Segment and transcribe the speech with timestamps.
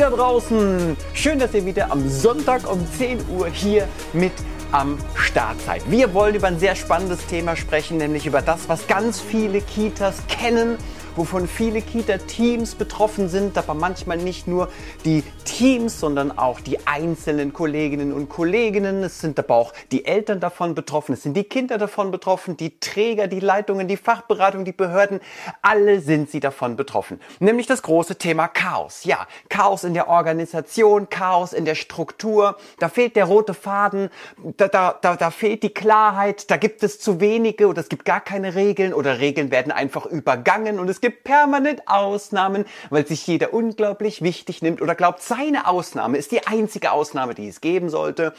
[0.00, 0.96] da draußen!
[1.12, 4.32] Schön, dass ihr wieder am Sonntag um 10 Uhr hier mit
[4.72, 5.90] am Start seid.
[5.90, 10.16] Wir wollen über ein sehr spannendes Thema sprechen, nämlich über das, was ganz viele Kitas
[10.26, 10.78] kennen
[11.16, 14.68] wovon viele Kita-Teams betroffen sind, aber manchmal nicht nur
[15.04, 18.84] die Teams, sondern auch die einzelnen Kolleginnen und Kollegen.
[19.02, 22.78] Es sind aber auch die Eltern davon betroffen, es sind die Kinder davon betroffen, die
[22.78, 25.20] Träger, die Leitungen, die Fachberatung, die Behörden,
[25.62, 27.20] alle sind sie davon betroffen.
[27.40, 29.04] Nämlich das große Thema Chaos.
[29.04, 34.10] Ja, Chaos in der Organisation, Chaos in der Struktur, da fehlt der rote Faden,
[34.56, 38.04] da, da, da, da fehlt die Klarheit, da gibt es zu wenige oder es gibt
[38.04, 43.06] gar keine Regeln oder Regeln werden einfach übergangen und es es gibt permanent Ausnahmen, weil
[43.06, 47.62] sich jeder unglaublich wichtig nimmt oder glaubt, seine Ausnahme ist die einzige Ausnahme, die es
[47.62, 48.34] geben sollte.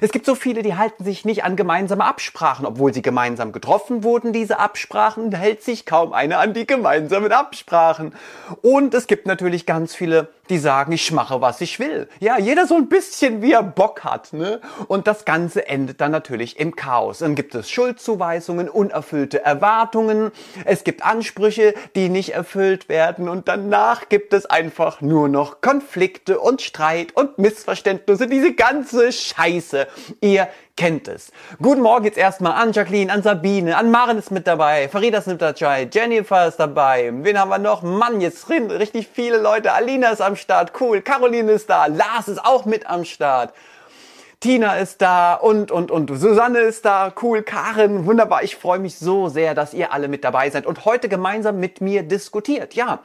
[0.00, 4.04] Es gibt so viele, die halten sich nicht an gemeinsame Absprachen, obwohl sie gemeinsam getroffen
[4.04, 8.14] wurden, diese Absprachen, hält sich kaum einer an die gemeinsamen Absprachen.
[8.62, 12.08] Und es gibt natürlich ganz viele, die sagen, ich mache, was ich will.
[12.20, 14.32] Ja, jeder so ein bisschen, wie er Bock hat.
[14.32, 14.60] Ne?
[14.88, 17.18] Und das Ganze endet dann natürlich im Chaos.
[17.18, 20.32] Dann gibt es Schuldzuweisungen, unerfüllte Erwartungen,
[20.64, 26.38] es gibt Ansprüche, die nicht erfüllt werden und danach gibt es einfach nur noch Konflikte
[26.38, 29.86] und Streit und Missverständnisse, diese ganze Scheiße.
[30.20, 31.30] Ihr kennt es.
[31.62, 35.28] Guten Morgen jetzt erstmal an Jacqueline, an Sabine, an Maren ist mit dabei, Farida ist
[35.28, 37.82] mit dabei, Jennifer ist dabei, wen haben wir noch?
[37.82, 42.44] Mann, jetzt richtig viele Leute, Alina ist am Start, cool, Caroline ist da, Lars ist
[42.44, 43.54] auch mit am Start.
[44.40, 48.42] Tina ist da und, und, und Susanne ist da, cool, Karin, wunderbar.
[48.42, 51.80] Ich freue mich so sehr, dass ihr alle mit dabei seid und heute gemeinsam mit
[51.80, 52.74] mir diskutiert.
[52.74, 52.98] Ja,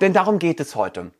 [0.00, 1.10] denn darum geht es heute.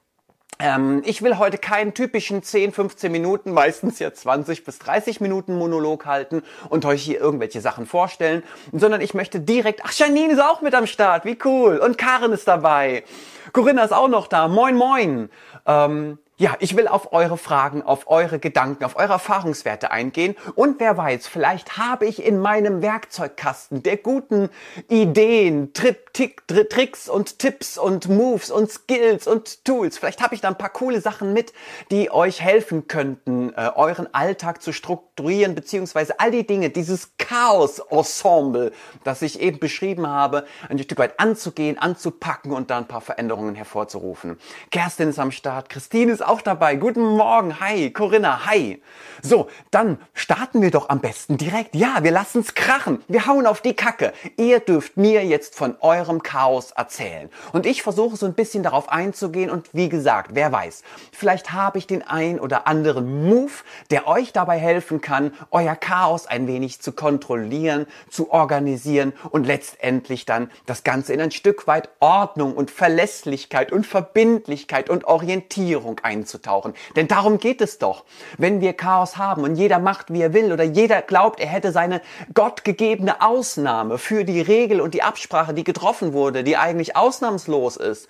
[0.58, 5.56] Ähm, ich will heute keinen typischen 10, 15 Minuten, meistens ja 20 bis 30 Minuten
[5.56, 10.40] Monolog halten und euch hier irgendwelche Sachen vorstellen, sondern ich möchte direkt, ach, Janine ist
[10.40, 11.76] auch mit am Start, wie cool.
[11.76, 13.04] Und Karin ist dabei.
[13.52, 14.48] Corinna ist auch noch da.
[14.48, 15.30] Moin, moin.
[15.66, 20.36] Ähm, ja, ich will auf eure Fragen, auf eure Gedanken, auf eure Erfahrungswerte eingehen.
[20.54, 24.50] Und wer weiß, vielleicht habe ich in meinem Werkzeugkasten der guten
[24.88, 29.96] Ideen, Trip, Tick, Tricks und Tipps und Moves und Skills und Tools.
[29.96, 31.54] Vielleicht habe ich da ein paar coole Sachen mit,
[31.90, 38.72] die euch helfen könnten, äh, euren Alltag zu strukturieren, beziehungsweise all die Dinge, dieses Chaos-Ensemble,
[39.04, 43.54] das ich eben beschrieben habe, ein Stück weit anzugehen, anzupacken und da ein paar Veränderungen
[43.54, 44.38] hervorzurufen.
[44.70, 46.76] Kerstin ist am Start, Christine ist auch dabei.
[46.76, 47.60] Guten Morgen.
[47.60, 47.90] Hi.
[47.90, 48.46] Corinna.
[48.46, 48.82] Hi.
[49.22, 51.74] So, dann starten wir doch am besten direkt.
[51.74, 53.02] Ja, wir lassen's krachen.
[53.08, 54.12] Wir hauen auf die Kacke.
[54.36, 57.30] Ihr dürft mir jetzt von eurem Chaos erzählen.
[57.52, 60.82] Und ich versuche so ein bisschen darauf einzugehen und wie gesagt, wer weiß,
[61.12, 63.52] vielleicht habe ich den ein oder anderen Move,
[63.90, 70.24] der euch dabei helfen kann, euer Chaos ein wenig zu kontrollieren, zu organisieren und letztendlich
[70.24, 76.15] dann das Ganze in ein Stück weit Ordnung und Verlässlichkeit und Verbindlichkeit und Orientierung ein
[76.16, 76.74] einzutauchen.
[76.96, 78.04] Denn darum geht es doch.
[78.38, 81.72] Wenn wir Chaos haben und jeder macht, wie er will oder jeder glaubt, er hätte
[81.72, 82.00] seine
[82.34, 88.08] gottgegebene Ausnahme für die Regel und die Absprache, die getroffen wurde, die eigentlich ausnahmslos ist,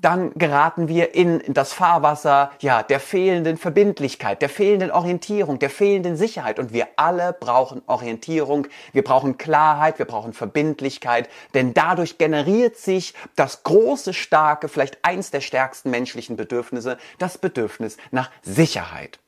[0.00, 6.16] dann geraten wir in das Fahrwasser, ja, der fehlenden Verbindlichkeit, der fehlenden Orientierung, der fehlenden
[6.16, 6.58] Sicherheit.
[6.58, 13.14] Und wir alle brauchen Orientierung, wir brauchen Klarheit, wir brauchen Verbindlichkeit, denn dadurch generiert sich
[13.36, 19.18] das große, starke, vielleicht eins der stärksten menschlichen Bedürfnisse, das Bedürfnis nach Sicherheit.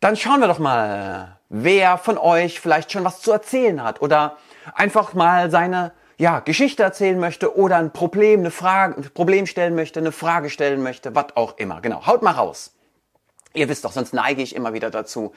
[0.00, 4.36] Dann schauen wir doch mal, wer von euch vielleicht schon was zu erzählen hat oder
[4.74, 9.74] einfach mal seine ja, Geschichte erzählen möchte oder ein Problem, eine Frage, ein Problem stellen
[9.74, 11.80] möchte, eine Frage stellen möchte, was auch immer.
[11.80, 12.74] Genau, haut mal raus.
[13.54, 15.32] Ihr wisst doch, sonst neige ich immer wieder dazu,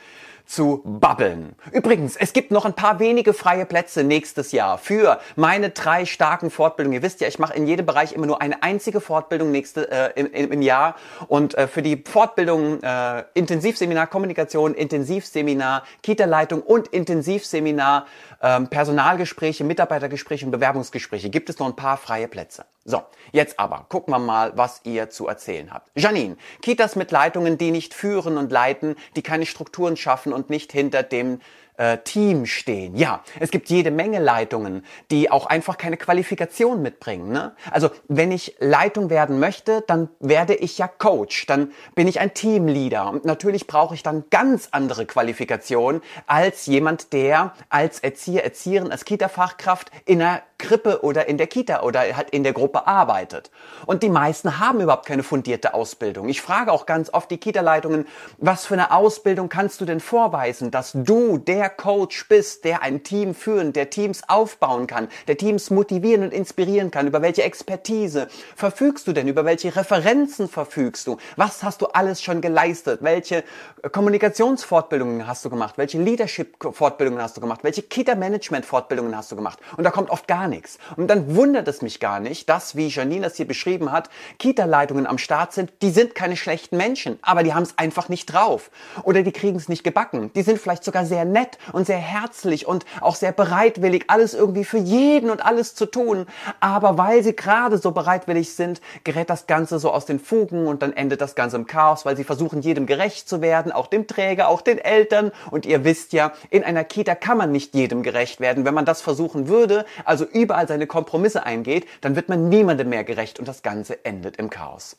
[0.45, 1.55] zu babbeln.
[1.71, 6.49] Übrigens, es gibt noch ein paar wenige freie Plätze nächstes Jahr für meine drei starken
[6.49, 6.99] Fortbildungen.
[6.99, 10.11] Ihr wisst ja, ich mache in jedem Bereich immer nur eine einzige Fortbildung nächste, äh,
[10.19, 10.95] im, im, Jahr.
[11.27, 18.05] Und äh, für die Fortbildung äh, Intensivseminar Kommunikation, Intensivseminar Kita-Leitung und Intensivseminar
[18.41, 22.65] ähm, Personalgespräche, Mitarbeitergespräche und Bewerbungsgespräche gibt es noch ein paar freie Plätze.
[22.87, 25.89] So, jetzt aber gucken wir mal, was ihr zu erzählen habt.
[25.95, 30.71] Janine, Kitas mit Leitungen, die nicht führen und leiten, die keine Strukturen schaffen und nicht
[30.71, 31.39] hinter dem
[31.77, 32.95] äh, Team stehen.
[32.95, 37.31] Ja, es gibt jede Menge Leitungen, die auch einfach keine Qualifikation mitbringen.
[37.31, 37.55] Ne?
[37.71, 42.33] Also wenn ich Leitung werden möchte, dann werde ich ja Coach, dann bin ich ein
[42.33, 48.91] Teamleader und natürlich brauche ich dann ganz andere Qualifikationen als jemand, der als Erzieher, Erzieherin,
[48.91, 53.51] als Kita-Fachkraft in einer Krippe oder in der Kita oder halt in der Gruppe arbeitet.
[53.85, 56.27] Und die meisten haben überhaupt keine fundierte Ausbildung.
[56.27, 58.07] Ich frage auch ganz oft die Kita-Leitungen,
[58.39, 63.03] was für eine Ausbildung kannst du denn vorweisen, dass du der Coach bist, der ein
[63.03, 67.05] Team führen, der Teams aufbauen kann, der Teams motivieren und inspirieren kann?
[67.05, 69.27] Über welche Expertise verfügst du denn?
[69.27, 71.17] Über welche Referenzen verfügst du?
[71.35, 73.01] Was hast du alles schon geleistet?
[73.03, 73.43] Welche
[73.91, 75.77] Kommunikationsfortbildungen hast du gemacht?
[75.77, 77.63] Welche Leadership-Fortbildungen hast du gemacht?
[77.63, 79.59] Welche Kita-Management-Fortbildungen hast du gemacht?
[79.77, 80.54] Und da kommt oft gar nichts.
[80.95, 84.09] Und dann wundert es mich gar nicht, dass, wie Janine das hier beschrieben hat,
[84.39, 85.71] Kita-Leitungen am Start sind.
[85.81, 88.71] Die sind keine schlechten Menschen, aber die haben es einfach nicht drauf.
[89.03, 90.31] Oder die kriegen es nicht gebacken.
[90.35, 94.65] Die sind vielleicht sogar sehr nett und sehr herzlich und auch sehr bereitwillig, alles irgendwie
[94.65, 96.25] für jeden und alles zu tun.
[96.59, 100.81] Aber weil sie gerade so bereitwillig sind, gerät das Ganze so aus den Fugen und
[100.81, 104.07] dann endet das Ganze im Chaos, weil sie versuchen, jedem gerecht zu werden, auch dem
[104.07, 105.31] Träger, auch den Eltern.
[105.51, 108.65] Und ihr wisst ja, in einer Kita kann man nicht jedem gerecht werden.
[108.65, 113.03] Wenn man das versuchen würde, also überall seine Kompromisse eingeht, dann wird man niemandem mehr
[113.03, 114.97] gerecht und das Ganze endet im Chaos.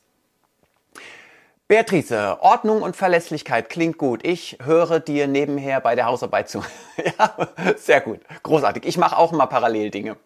[1.68, 4.24] Beatrice, Ordnung und Verlässlichkeit klingt gut.
[4.24, 6.62] Ich höre dir nebenher bei der Hausarbeit zu.
[7.18, 8.20] ja, sehr gut.
[8.44, 8.86] Großartig.
[8.86, 10.16] Ich mache auch mal parallel Dinge.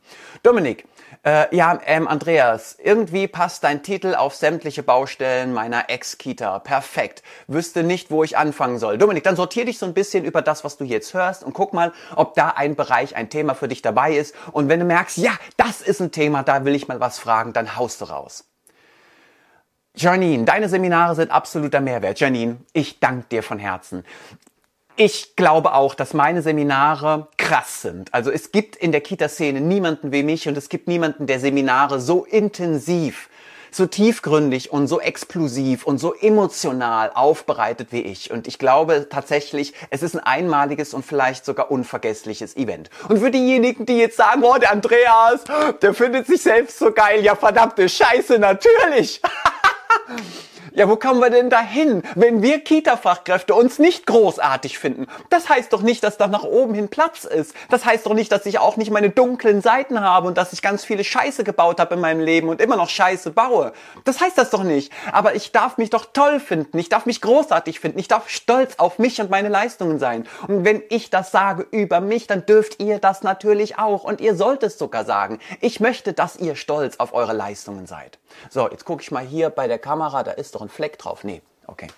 [0.42, 0.84] Dominik,
[1.22, 6.60] äh, ja, ähm, Andreas, irgendwie passt dein Titel auf sämtliche Baustellen meiner Ex-Kita.
[6.60, 7.22] Perfekt.
[7.46, 8.96] Wüsste nicht, wo ich anfangen soll.
[8.96, 11.74] Dominik, dann sortier dich so ein bisschen über das, was du jetzt hörst und guck
[11.74, 14.34] mal, ob da ein Bereich, ein Thema für dich dabei ist.
[14.52, 17.52] Und wenn du merkst, ja, das ist ein Thema, da will ich mal was fragen,
[17.52, 18.44] dann haust du raus.
[19.94, 22.20] Janine, deine Seminare sind absoluter Mehrwert.
[22.20, 24.04] Janine, ich danke dir von Herzen.
[25.02, 28.12] Ich glaube auch, dass meine Seminare krass sind.
[28.12, 32.02] Also es gibt in der Kita-Szene niemanden wie mich und es gibt niemanden, der Seminare
[32.02, 33.30] so intensiv,
[33.70, 38.30] so tiefgründig und so explosiv und so emotional aufbereitet wie ich.
[38.30, 42.90] Und ich glaube tatsächlich, es ist ein einmaliges und vielleicht sogar unvergessliches Event.
[43.08, 45.44] Und für diejenigen, die jetzt sagen, oh, der Andreas,
[45.80, 49.22] der findet sich selbst so geil, ja verdammte Scheiße, natürlich.
[50.72, 55.08] Ja, wo kommen wir denn dahin, wenn wir Kita-Fachkräfte uns nicht großartig finden?
[55.28, 57.54] Das heißt doch nicht, dass da nach oben hin Platz ist.
[57.70, 60.62] Das heißt doch nicht, dass ich auch nicht meine dunklen Seiten habe und dass ich
[60.62, 63.72] ganz viele Scheiße gebaut habe in meinem Leben und immer noch Scheiße baue.
[64.04, 64.92] Das heißt das doch nicht.
[65.10, 66.78] Aber ich darf mich doch toll finden.
[66.78, 67.98] Ich darf mich großartig finden.
[67.98, 70.26] Ich darf stolz auf mich und meine Leistungen sein.
[70.46, 74.04] Und wenn ich das sage über mich, dann dürft ihr das natürlich auch.
[74.04, 75.40] Und ihr sollt es sogar sagen.
[75.60, 78.18] Ich möchte, dass ihr stolz auf eure Leistungen seid.
[78.50, 80.22] So, jetzt gucke ich mal hier bei der Kamera.
[80.22, 81.24] Da ist doch ein Fleck drauf.
[81.24, 81.88] Nee, okay.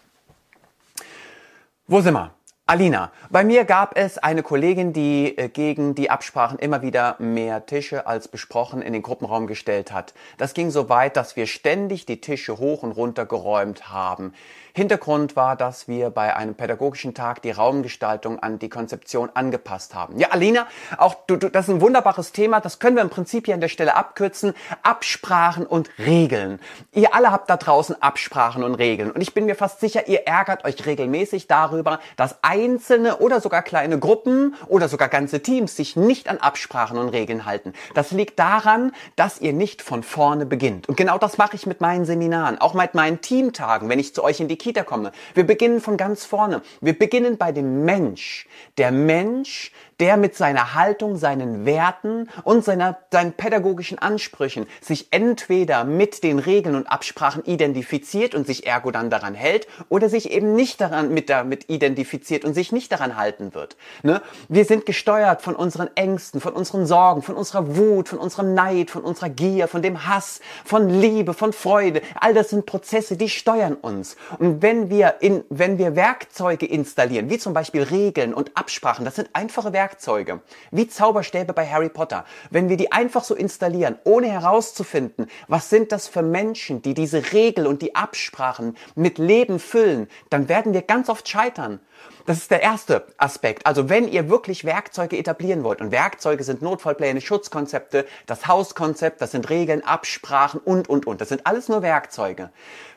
[1.86, 2.32] Wo sind wir?
[2.64, 7.66] Alina, bei mir gab es eine Kollegin, die äh, gegen die Absprachen immer wieder mehr
[7.66, 10.14] Tische als besprochen in den Gruppenraum gestellt hat.
[10.38, 14.32] Das ging so weit, dass wir ständig die Tische hoch und runter geräumt haben.
[14.74, 20.18] Hintergrund war, dass wir bei einem pädagogischen Tag die Raumgestaltung an die Konzeption angepasst haben.
[20.18, 20.66] Ja, Alina,
[20.96, 22.60] auch du, du, das ist ein wunderbares Thema.
[22.60, 24.54] Das können wir im Prinzip hier an der Stelle abkürzen.
[24.82, 26.58] Absprachen und Regeln.
[26.92, 29.10] Ihr alle habt da draußen Absprachen und Regeln.
[29.10, 33.62] Und ich bin mir fast sicher, ihr ärgert euch regelmäßig darüber, dass einzelne oder sogar
[33.62, 37.74] kleine Gruppen oder sogar ganze Teams sich nicht an Absprachen und Regeln halten.
[37.94, 40.88] Das liegt daran, dass ihr nicht von vorne beginnt.
[40.88, 44.24] Und genau das mache ich mit meinen Seminaren, auch mit meinen Teamtagen, wenn ich zu
[44.24, 45.10] euch in die Kita komme.
[45.34, 46.62] Wir beginnen von ganz vorne.
[46.80, 48.46] Wir beginnen bei dem Mensch.
[48.78, 55.84] Der Mensch, der mit seiner Haltung, seinen Werten und seiner, seinen pädagogischen Ansprüchen sich entweder
[55.84, 60.54] mit den Regeln und Absprachen identifiziert und sich ergo dann daran hält oder sich eben
[60.54, 63.76] nicht daran mit damit identifiziert und sich nicht daran halten wird.
[64.02, 64.22] Ne?
[64.48, 68.90] Wir sind gesteuert von unseren Ängsten, von unseren Sorgen, von unserer Wut, von unserem Neid,
[68.90, 72.02] von unserer Gier, von dem Hass, von Liebe, von Freude.
[72.20, 74.16] All das sind Prozesse, die steuern uns.
[74.38, 79.14] Und wenn wir in, wenn wir Werkzeuge installieren, wie zum Beispiel Regeln und Absprachen, das
[79.14, 80.40] sind einfache Werkzeuge, Werkzeuge,
[80.70, 85.92] wie Zauberstäbe bei Harry Potter, wenn wir die einfach so installieren, ohne herauszufinden, was sind
[85.92, 90.82] das für Menschen, die diese Regel und die Absprachen mit Leben füllen, dann werden wir
[90.82, 91.80] ganz oft scheitern.
[92.26, 93.66] Das ist der erste Aspekt.
[93.66, 99.32] Also wenn ihr wirklich Werkzeuge etablieren wollt, und Werkzeuge sind Notfallpläne, Schutzkonzepte, das Hauskonzept, das
[99.32, 101.20] sind Regeln, Absprachen und, und, und.
[101.20, 102.50] Das sind alles nur Werkzeuge.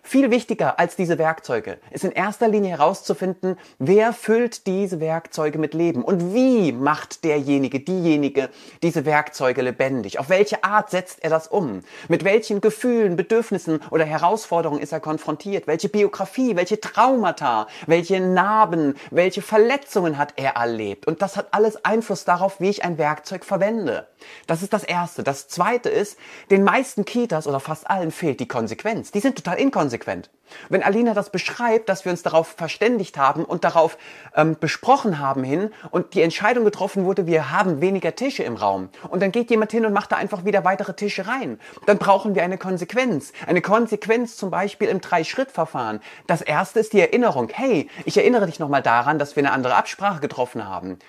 [0.08, 5.74] Viel wichtiger als diese Werkzeuge ist in erster Linie herauszufinden, wer füllt diese Werkzeuge mit
[5.74, 8.50] Leben und wie macht derjenige, diejenige
[8.84, 10.20] diese Werkzeuge lebendig?
[10.20, 11.82] Auf welche Art setzt er das um?
[12.08, 15.66] Mit welchen Gefühlen, Bedürfnissen oder Herausforderungen ist er konfrontiert?
[15.66, 21.08] Welche Biografie, welche Traumata, welche Narben, welche Verletzungen hat er erlebt?
[21.08, 24.08] Und das hat alles Einfluss darauf, wie ich ein Werkzeug verwende.
[24.46, 25.24] Das ist das Erste.
[25.24, 26.20] Das Zweite ist,
[26.52, 29.12] den meisten Kitas oder fast allen fehlt die Konsequenz.
[29.12, 29.95] Die sind total inkonsequent.
[30.70, 33.98] Wenn Alina das beschreibt, dass wir uns darauf verständigt haben und darauf
[34.36, 38.90] ähm, besprochen haben hin und die Entscheidung getroffen wurde, wir haben weniger Tische im Raum
[39.10, 42.36] und dann geht jemand hin und macht da einfach wieder weitere Tische rein, dann brauchen
[42.36, 43.34] wir eine Konsequenz.
[43.48, 46.00] Eine Konsequenz zum Beispiel im Drei-Schritt-Verfahren.
[46.28, 47.50] Das erste ist die Erinnerung.
[47.52, 51.00] Hey, ich erinnere dich nochmal daran, dass wir eine andere Absprache getroffen haben.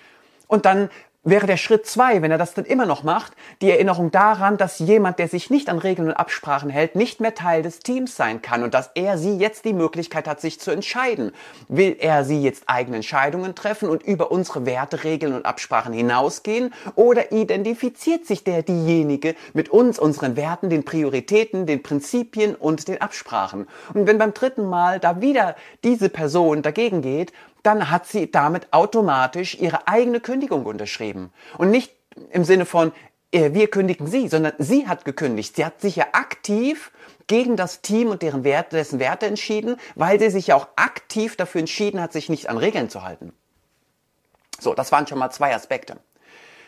[0.49, 0.91] Und dann
[1.27, 4.79] wäre der Schritt zwei, wenn er das dann immer noch macht, die Erinnerung daran, dass
[4.79, 8.41] jemand, der sich nicht an Regeln und Absprachen hält, nicht mehr Teil des Teams sein
[8.41, 11.33] kann und dass er sie jetzt die Möglichkeit hat, sich zu entscheiden.
[11.69, 16.73] Will er sie jetzt eigene Entscheidungen treffen und über unsere Werte, Regeln und Absprachen hinausgehen
[16.95, 23.01] oder identifiziert sich der diejenige mit uns, unseren Werten, den Prioritäten, den Prinzipien und den
[23.01, 23.67] Absprachen?
[23.93, 27.33] Und wenn beim dritten Mal da wieder diese Person dagegen geht,
[27.67, 31.33] dann hat sie damit automatisch ihre eigene Kündigung unterschrieben.
[31.59, 31.93] Und nicht
[32.31, 32.93] im Sinne von,
[33.33, 35.57] äh, wir kündigen sie, sondern sie hat gekündigt.
[35.57, 36.93] Sie hat sich ja aktiv
[37.27, 41.37] gegen das Team und deren Werte, dessen Werte entschieden, weil sie sich ja auch aktiv
[41.37, 43.33] dafür entschieden hat, sich nicht an Regeln zu halten.
[44.61, 45.99] So, das waren schon mal zwei Aspekte.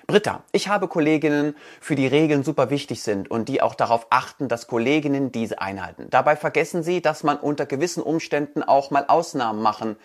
[0.09, 4.49] Britta, ich habe Kolleginnen, für die Regeln super wichtig sind und die auch darauf achten,
[4.49, 6.07] dass Kolleginnen diese einhalten.
[6.11, 9.97] Dabei vergessen sie, dass man unter gewissen Umständen auch mal Ausnahmen machen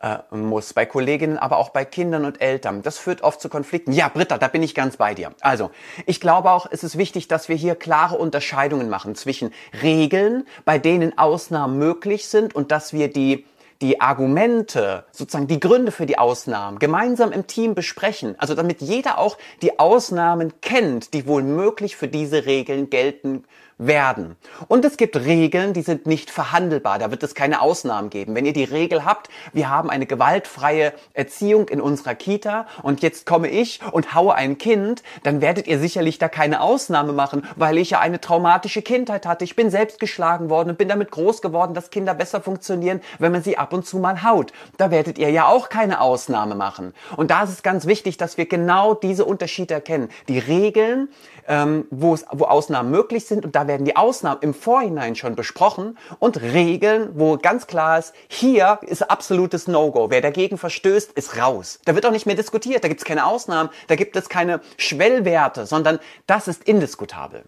[0.00, 2.82] äh, muss, bei Kolleginnen, aber auch bei Kindern und Eltern.
[2.82, 3.92] Das führt oft zu Konflikten.
[3.92, 5.32] Ja, Britta, da bin ich ganz bei dir.
[5.40, 5.70] Also,
[6.06, 10.78] ich glaube auch, es ist wichtig, dass wir hier klare Unterscheidungen machen zwischen Regeln, bei
[10.78, 13.46] denen Ausnahmen möglich sind und dass wir die
[13.82, 18.34] die Argumente, sozusagen die Gründe für die Ausnahmen gemeinsam im Team besprechen.
[18.38, 23.44] Also damit jeder auch die Ausnahmen kennt, die wohl möglich für diese Regeln gelten
[23.78, 24.36] werden.
[24.68, 26.98] Und es gibt Regeln, die sind nicht verhandelbar.
[26.98, 28.34] Da wird es keine Ausnahmen geben.
[28.34, 33.26] Wenn ihr die Regel habt, wir haben eine gewaltfreie Erziehung in unserer Kita und jetzt
[33.26, 37.78] komme ich und haue ein Kind, dann werdet ihr sicherlich da keine Ausnahme machen, weil
[37.78, 39.44] ich ja eine traumatische Kindheit hatte.
[39.44, 43.32] Ich bin selbst geschlagen worden und bin damit groß geworden, dass Kinder besser funktionieren, wenn
[43.32, 44.52] man sie ab und zu mal haut.
[44.76, 46.94] Da werdet ihr ja auch keine Ausnahme machen.
[47.16, 50.08] Und da ist es ganz wichtig, dass wir genau diese Unterschiede erkennen.
[50.28, 51.08] Die Regeln,
[51.48, 55.36] ähm, wo, es, wo Ausnahmen möglich sind und da werden die Ausnahmen im Vorhinein schon
[55.36, 60.10] besprochen und Regeln, wo ganz klar ist, hier ist absolutes No-Go.
[60.10, 61.80] Wer dagegen verstößt, ist raus.
[61.84, 64.60] Da wird auch nicht mehr diskutiert, da gibt es keine Ausnahmen, da gibt es keine
[64.76, 67.44] Schwellwerte, sondern das ist indiskutabel.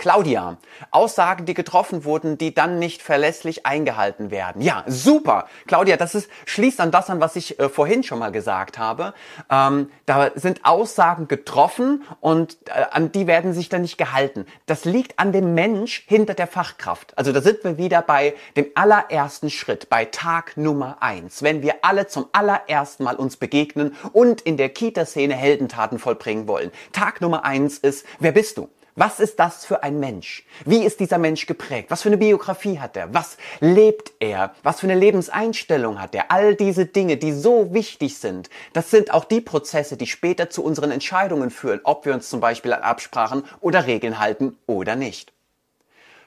[0.00, 0.56] Claudia,
[0.92, 4.62] Aussagen, die getroffen wurden, die dann nicht verlässlich eingehalten werden.
[4.62, 5.46] Ja, super.
[5.66, 9.12] Claudia, das ist, schließt an das an, was ich äh, vorhin schon mal gesagt habe.
[9.50, 14.46] Ähm, da sind Aussagen getroffen und äh, an die werden sich dann nicht gehalten.
[14.64, 17.18] Das liegt an dem Mensch hinter der Fachkraft.
[17.18, 21.42] Also da sind wir wieder bei dem allerersten Schritt, bei Tag Nummer eins.
[21.42, 26.70] Wenn wir alle zum allerersten Mal uns begegnen und in der Kita-Szene Heldentaten vollbringen wollen.
[26.92, 28.70] Tag Nummer eins ist, wer bist du?
[29.00, 30.44] Was ist das für ein Mensch?
[30.66, 31.90] Wie ist dieser Mensch geprägt?
[31.90, 33.14] Was für eine Biografie hat er?
[33.14, 34.54] Was lebt er?
[34.62, 36.30] Was für eine Lebenseinstellung hat er?
[36.30, 40.62] All diese Dinge, die so wichtig sind, das sind auch die Prozesse, die später zu
[40.62, 45.32] unseren Entscheidungen führen, ob wir uns zum Beispiel an Absprachen oder Regeln halten oder nicht.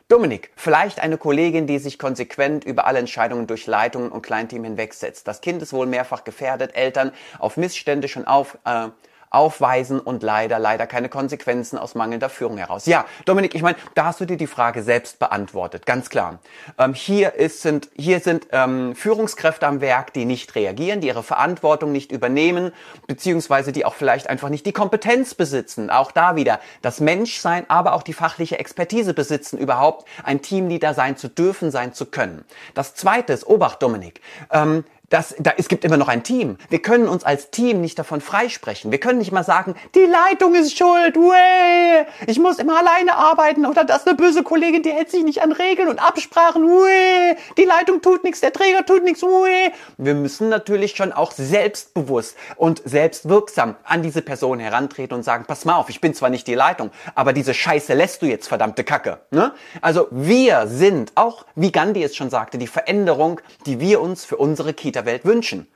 [0.07, 5.27] Dominik, vielleicht eine Kollegin, die sich konsequent über alle Entscheidungen durch Leitungen und Kleinteam hinwegsetzt.
[5.27, 8.87] Das Kind ist wohl mehrfach gefährdet, Eltern auf Missstände schon auf, äh,
[9.33, 12.85] aufweisen und leider, leider keine Konsequenzen aus mangelnder Führung heraus.
[12.85, 16.39] Ja, Dominik, ich meine, da hast du dir die Frage selbst beantwortet, ganz klar.
[16.77, 21.23] Ähm, hier, ist, sind, hier sind ähm, Führungskräfte am Werk, die nicht reagieren, die ihre
[21.23, 22.71] Verantwortung nicht übernehmen,
[23.07, 25.89] beziehungsweise die auch vielleicht einfach nicht die Kompetenz besitzen.
[25.89, 31.17] Auch da wieder das Menschsein, aber auch die fachliche Expertise besitzen, überhaupt ein Teamleader sein
[31.17, 32.45] zu dürfen, sein zu können.
[32.75, 34.21] Das zweite ist, Obacht, Dominik,
[34.51, 36.57] ähm, das, da, es gibt immer noch ein Team.
[36.69, 38.91] Wir können uns als Team nicht davon freisprechen.
[38.91, 43.67] Wir können nicht mal sagen, die Leitung ist schuld, Uäh, ich muss immer alleine arbeiten
[43.67, 47.35] oder das ist eine böse Kollegin, die hält sich nicht an Regeln und Absprachen, Uäh,
[47.57, 49.71] die Leitung tut nichts, der Träger tut nichts, Uäh.
[49.97, 55.63] Wir müssen natürlich schon auch selbstbewusst und selbstwirksam an diese Person herantreten und sagen, pass
[55.63, 58.83] mal auf, ich bin zwar nicht die Leitung, aber diese Scheiße lässt du jetzt, verdammte
[58.83, 59.19] Kacke.
[59.29, 59.51] Ne?
[59.79, 64.37] Also wir sind, auch wie Gandhi es schon sagte, die Veränderung, die wir uns für
[64.37, 65.67] unsere Kita Welt wünschen.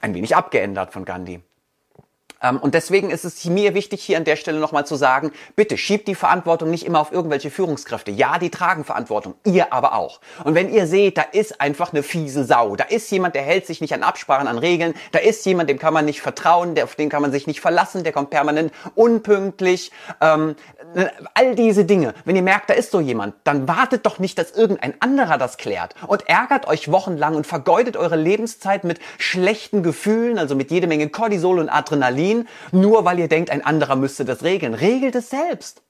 [0.00, 1.40] Ein wenig abgeändert von Gandhi.
[2.44, 5.76] Ähm, und deswegen ist es mir wichtig, hier an der Stelle nochmal zu sagen, bitte
[5.78, 8.10] schiebt die Verantwortung nicht immer auf irgendwelche Führungskräfte.
[8.10, 10.20] Ja, die tragen Verantwortung, ihr aber auch.
[10.44, 13.66] Und wenn ihr seht, da ist einfach eine fiese Sau, da ist jemand, der hält
[13.66, 16.84] sich nicht an Absprachen, an Regeln, da ist jemand, dem kann man nicht vertrauen, der,
[16.84, 20.54] auf den kann man sich nicht verlassen, der kommt permanent unpünktlich, ähm,
[21.32, 22.14] all diese Dinge.
[22.24, 25.56] Wenn ihr merkt, da ist so jemand, dann wartet doch nicht, dass irgendein anderer das
[25.56, 30.86] klärt und ärgert euch wochenlang und vergeudet eure Lebenszeit mit schlechten Gefühlen, also mit jede
[30.86, 34.74] Menge Cortisol und Adrenalin ziehen, nur weil ihr denkt, ein anderer müsste das regeln.
[34.74, 35.82] Regelt es selbst.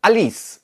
[0.00, 0.60] Alice,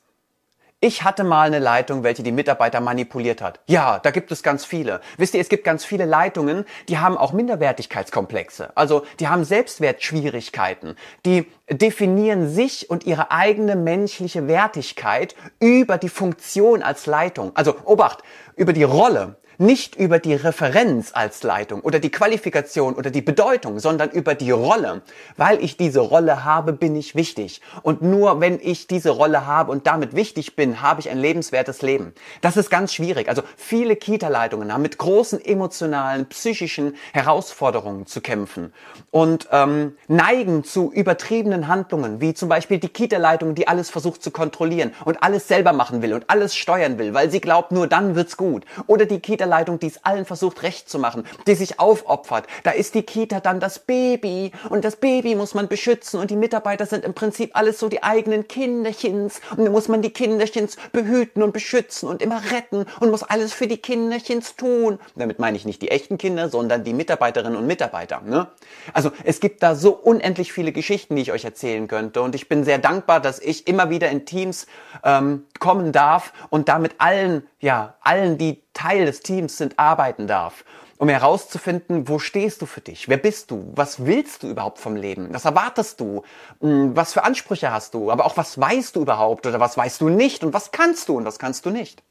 [0.87, 3.61] Ich hatte mal eine Leitung, welche die Mitarbeiter manipuliert hat.
[3.67, 5.01] Ja, da gibt es ganz viele.
[5.17, 8.77] Wisst ihr, es gibt ganz viele Leitungen, die haben auch Minderwertigkeitskomplexe.
[8.77, 10.97] Also die haben Selbstwertschwierigkeiten.
[11.25, 17.53] Die definieren sich und ihre eigene menschliche Wertigkeit über die Funktion als Leitung.
[17.55, 18.23] Also Obacht,
[18.55, 23.79] über die Rolle nicht über die Referenz als Leitung oder die Qualifikation oder die Bedeutung,
[23.79, 25.03] sondern über die Rolle.
[25.37, 27.61] Weil ich diese Rolle habe, bin ich wichtig.
[27.83, 31.83] Und nur wenn ich diese Rolle habe und damit wichtig bin, habe ich ein lebenswertes
[31.83, 32.13] Leben.
[32.41, 33.29] Das ist ganz schwierig.
[33.29, 38.73] Also viele Kita-Leitungen haben mit großen emotionalen, psychischen Herausforderungen zu kämpfen
[39.11, 44.31] und ähm, neigen zu übertriebenen Handlungen, wie zum Beispiel die Kita-Leitung, die alles versucht zu
[44.31, 48.15] kontrollieren und alles selber machen will und alles steuern will, weil sie glaubt, nur dann
[48.17, 48.65] wird's gut.
[48.87, 52.47] Oder die Kita Kita-Leitung, die es allen versucht recht zu machen, die sich aufopfert.
[52.63, 56.37] Da ist die Kita dann das Baby und das Baby muss man beschützen und die
[56.37, 60.77] Mitarbeiter sind im Prinzip alles so die eigenen Kinderchens und dann muss man die Kinderchens
[60.93, 64.99] behüten und beschützen und immer retten und muss alles für die Kinderchens tun.
[65.17, 68.23] Damit meine ich nicht die echten Kinder, sondern die Mitarbeiterinnen und Mitarbeiter.
[68.25, 68.47] Ne?
[68.93, 72.49] Also es gibt da so unendlich viele Geschichten, die ich euch erzählen könnte und ich
[72.49, 74.67] bin sehr dankbar, dass ich immer wieder in Teams
[75.03, 80.67] ähm, kommen darf und damit allen, ja, allen, die Teil des Teams sind, arbeiten darf,
[80.99, 83.09] um herauszufinden, wo stehst du für dich?
[83.09, 83.73] Wer bist du?
[83.75, 85.33] Was willst du überhaupt vom Leben?
[85.33, 86.25] Was erwartest du?
[86.61, 88.11] Hm, was für Ansprüche hast du?
[88.11, 90.45] Aber auch was weißt du überhaupt oder was weißt du nicht?
[90.45, 92.03] Und was kannst du und was kannst du nicht?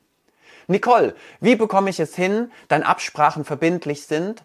[0.67, 4.43] Nicole, wie bekomme ich es hin, dein Absprachen verbindlich sind?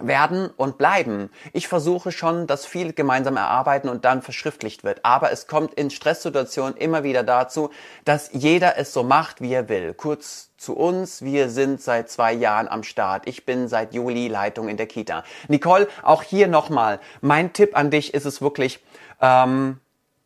[0.00, 1.30] Werden und bleiben.
[1.52, 5.04] Ich versuche schon, dass viel gemeinsam erarbeiten und dann verschriftlicht wird.
[5.04, 7.70] Aber es kommt in Stresssituationen immer wieder dazu,
[8.04, 9.94] dass jeder es so macht, wie er will.
[9.94, 11.22] Kurz zu uns.
[11.22, 13.26] Wir sind seit zwei Jahren am Start.
[13.26, 15.24] Ich bin seit Juli Leitung in der Kita.
[15.46, 17.00] Nicole, auch hier nochmal.
[17.20, 18.84] Mein Tipp an dich ist es wirklich,
[19.20, 19.78] ähm,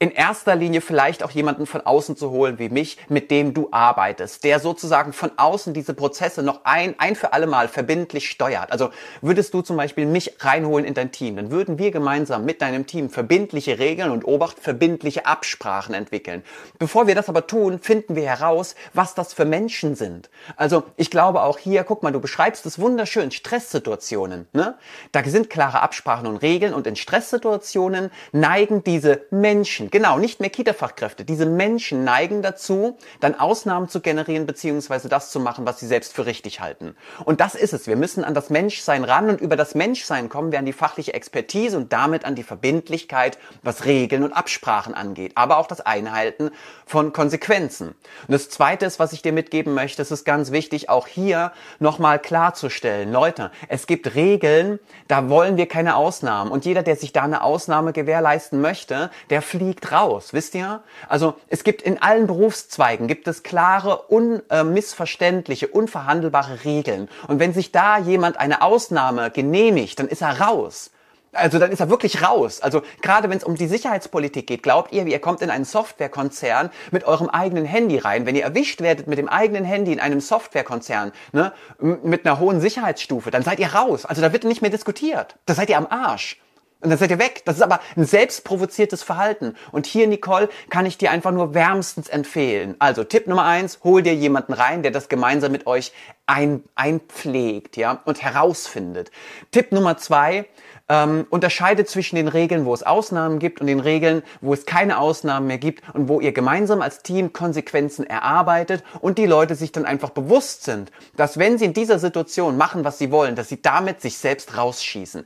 [0.02, 3.68] in erster Linie vielleicht auch jemanden von außen zu holen wie mich, mit dem du
[3.71, 8.73] arbeitest, der sozusagen von außen diese Prozesse noch ein, ein für alle Mal verbindlich steuert.
[8.73, 8.90] Also
[9.21, 12.85] würdest du zum Beispiel mich reinholen in dein Team, dann würden wir gemeinsam mit deinem
[12.88, 16.42] Team verbindliche Regeln und Obacht verbindliche Absprachen entwickeln.
[16.80, 20.30] Bevor wir das aber tun, finden wir heraus, was das für Menschen sind.
[20.56, 24.49] Also ich glaube auch hier, guck mal, du beschreibst es wunderschön, Stresssituationen.
[24.52, 24.75] Ne?
[25.12, 30.49] Da sind klare Absprachen und Regeln und in Stresssituationen neigen diese Menschen, Genau, nicht mehr
[30.49, 31.27] Kita-Fachkräfte.
[31.27, 36.15] Diese Menschen neigen dazu, dann Ausnahmen zu generieren, beziehungsweise das zu machen, was sie selbst
[36.15, 36.97] für richtig halten.
[37.26, 37.87] Und das ist es.
[37.87, 41.13] Wir müssen an das Menschsein ran und über das Menschsein kommen wir an die fachliche
[41.13, 46.52] Expertise und damit an die Verbindlichkeit, was Regeln und Absprachen angeht, aber auch das Einhalten
[46.87, 47.89] von Konsequenzen.
[47.89, 51.52] Und das Zweite ist, was ich dir mitgeben möchte, es ist ganz wichtig, auch hier
[51.81, 53.13] nochmal klarzustellen.
[53.13, 56.50] Leute, es gibt Regeln, da wollen wir keine Ausnahmen.
[56.50, 60.82] Und jeder, der sich da eine Ausnahme gewährleisten möchte, der fliegt fliegt raus, wisst ihr?
[61.08, 67.08] Also es gibt in allen Berufszweigen gibt es klare, unmissverständliche, unverhandelbare Regeln.
[67.26, 70.91] Und wenn sich da jemand eine Ausnahme genehmigt, dann ist er raus.
[71.32, 72.61] Also dann ist er wirklich raus.
[72.61, 76.69] Also gerade wenn es um die Sicherheitspolitik geht, glaubt ihr, ihr kommt in einen Softwarekonzern
[76.91, 78.26] mit eurem eigenen Handy rein.
[78.26, 82.61] Wenn ihr erwischt werdet mit dem eigenen Handy in einem Softwarekonzern, ne, mit einer hohen
[82.61, 84.04] Sicherheitsstufe, dann seid ihr raus.
[84.04, 85.37] Also da wird nicht mehr diskutiert.
[85.47, 86.39] Da seid ihr am Arsch.
[86.82, 87.42] Und dann seid ihr weg.
[87.45, 89.54] Das ist aber ein selbstprovoziertes Verhalten.
[89.71, 92.75] Und hier, Nicole, kann ich dir einfach nur wärmstens empfehlen.
[92.80, 95.92] Also Tipp Nummer eins, hol dir jemanden rein, der das gemeinsam mit euch
[96.26, 99.12] ein, einpflegt, ja, und herausfindet.
[99.52, 100.47] Tipp Nummer zwei,
[100.88, 104.99] ähm, unterscheidet zwischen den Regeln, wo es Ausnahmen gibt und den Regeln, wo es keine
[104.99, 109.71] Ausnahmen mehr gibt und wo ihr gemeinsam als Team Konsequenzen erarbeitet und die Leute sich
[109.71, 113.49] dann einfach bewusst sind, dass wenn sie in dieser Situation machen, was sie wollen, dass
[113.49, 115.25] sie damit sich selbst rausschießen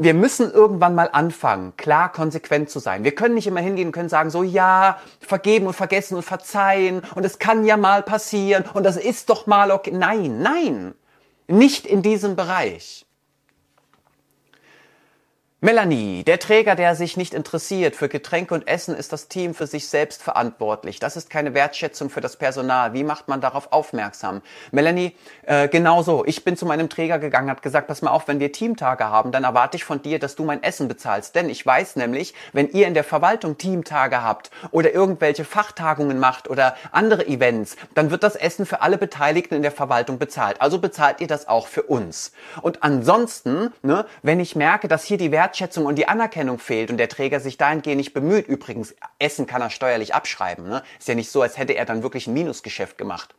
[0.00, 3.04] wir müssen irgendwann mal anfangen, klar konsequent zu sein.
[3.04, 7.02] Wir können nicht immer hingehen und können sagen, so ja, vergeben und vergessen und verzeihen
[7.14, 9.90] und es kann ja mal passieren und das ist doch mal okay.
[9.92, 10.94] Nein, nein,
[11.48, 13.04] nicht in diesem Bereich.
[15.62, 19.66] Melanie, der Träger, der sich nicht interessiert für Getränke und Essen, ist das Team für
[19.66, 21.00] sich selbst verantwortlich.
[21.00, 22.94] Das ist keine Wertschätzung für das Personal.
[22.94, 24.40] Wie macht man darauf aufmerksam?
[24.70, 26.24] Melanie, äh, genau so.
[26.24, 29.32] Ich bin zu meinem Träger gegangen, hat gesagt, pass mal auf, wenn wir Teamtage haben,
[29.32, 31.34] dann erwarte ich von dir, dass du mein Essen bezahlst.
[31.34, 36.48] Denn ich weiß nämlich, wenn ihr in der Verwaltung Teamtage habt oder irgendwelche Fachtagungen macht
[36.48, 40.58] oder andere Events, dann wird das Essen für alle Beteiligten in der Verwaltung bezahlt.
[40.62, 42.32] Also bezahlt ihr das auch für uns.
[42.62, 46.90] Und ansonsten, ne, wenn ich merke, dass hier die Wert Wertschätzung und die Anerkennung fehlt
[46.90, 50.82] und der Träger sich dahingehend nicht bemüht, übrigens, Essen kann er steuerlich abschreiben, ne?
[50.98, 53.34] ist ja nicht so, als hätte er dann wirklich ein Minusgeschäft gemacht,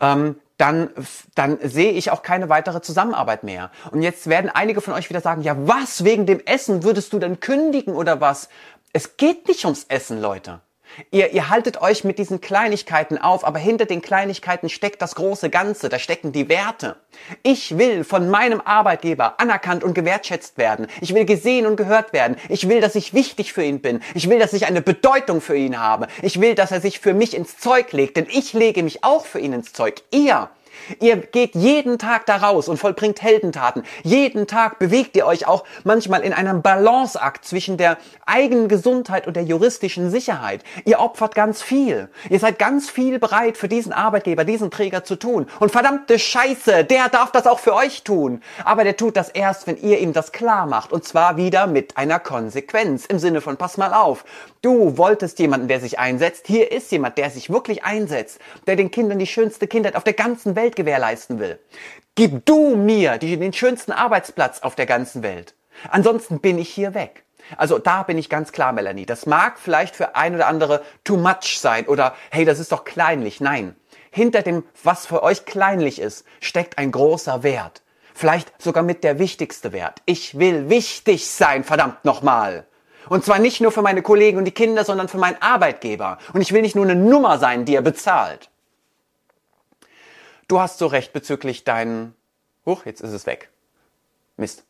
[0.00, 0.90] ähm, dann,
[1.34, 3.70] dann sehe ich auch keine weitere Zusammenarbeit mehr.
[3.92, 7.18] Und jetzt werden einige von euch wieder sagen, ja was, wegen dem Essen würdest du
[7.18, 8.50] denn kündigen oder was?
[8.92, 10.60] Es geht nicht ums Essen, Leute.
[11.10, 15.50] Ihr, ihr haltet euch mit diesen Kleinigkeiten auf, aber hinter den Kleinigkeiten steckt das große
[15.50, 16.96] Ganze, da stecken die Werte.
[17.42, 20.86] Ich will von meinem Arbeitgeber anerkannt und gewertschätzt werden.
[21.00, 22.36] Ich will gesehen und gehört werden.
[22.48, 24.00] Ich will, dass ich wichtig für ihn bin.
[24.14, 26.08] Ich will, dass ich eine Bedeutung für ihn habe.
[26.22, 29.26] Ich will, dass er sich für mich ins Zeug legt, denn ich lege mich auch
[29.26, 30.02] für ihn ins Zeug.
[30.10, 30.50] Ihr
[31.00, 33.82] Ihr geht jeden Tag da raus und vollbringt Heldentaten.
[34.02, 39.36] Jeden Tag bewegt ihr euch auch manchmal in einem Balanceakt zwischen der eigenen Gesundheit und
[39.36, 40.64] der juristischen Sicherheit.
[40.84, 42.08] Ihr opfert ganz viel.
[42.30, 45.46] Ihr seid ganz viel bereit für diesen Arbeitgeber, diesen Träger zu tun.
[45.60, 48.42] Und verdammte Scheiße, der darf das auch für euch tun.
[48.64, 50.92] Aber der tut das erst, wenn ihr ihm das klar macht.
[50.92, 53.06] Und zwar wieder mit einer Konsequenz.
[53.06, 54.24] Im Sinne von, pass mal auf.
[54.62, 56.46] Du wolltest jemanden, der sich einsetzt.
[56.46, 58.40] Hier ist jemand, der sich wirklich einsetzt.
[58.66, 61.58] Der den Kindern die schönste Kindheit auf der ganzen Welt gewährleisten will.
[62.14, 65.54] Gib du mir den schönsten Arbeitsplatz auf der ganzen Welt.
[65.90, 67.24] Ansonsten bin ich hier weg.
[67.56, 69.06] Also da bin ich ganz klar, Melanie.
[69.06, 72.84] Das mag vielleicht für ein oder andere too much sein oder hey, das ist doch
[72.84, 73.40] kleinlich.
[73.40, 73.74] Nein.
[74.10, 77.82] Hinter dem, was für euch kleinlich ist, steckt ein großer Wert.
[78.14, 80.02] Vielleicht sogar mit der wichtigste Wert.
[80.06, 82.66] Ich will wichtig sein, verdammt nochmal.
[83.08, 86.18] Und zwar nicht nur für meine Kollegen und die Kinder, sondern für meinen Arbeitgeber.
[86.32, 88.50] Und ich will nicht nur eine Nummer sein, die er bezahlt.
[90.48, 92.14] Du hast so recht bezüglich deinen...
[92.64, 93.50] Huch, jetzt ist es weg.
[94.36, 94.64] Mist.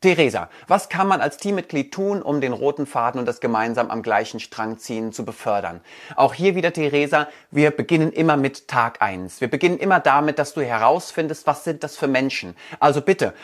[0.00, 4.02] Theresa, was kann man als Teammitglied tun, um den roten Faden und das gemeinsam am
[4.02, 5.80] gleichen Strang ziehen zu befördern?
[6.14, 9.40] Auch hier wieder, Theresa, wir beginnen immer mit Tag eins.
[9.40, 12.56] Wir beginnen immer damit, dass du herausfindest, was sind das für Menschen.
[12.80, 13.34] Also bitte,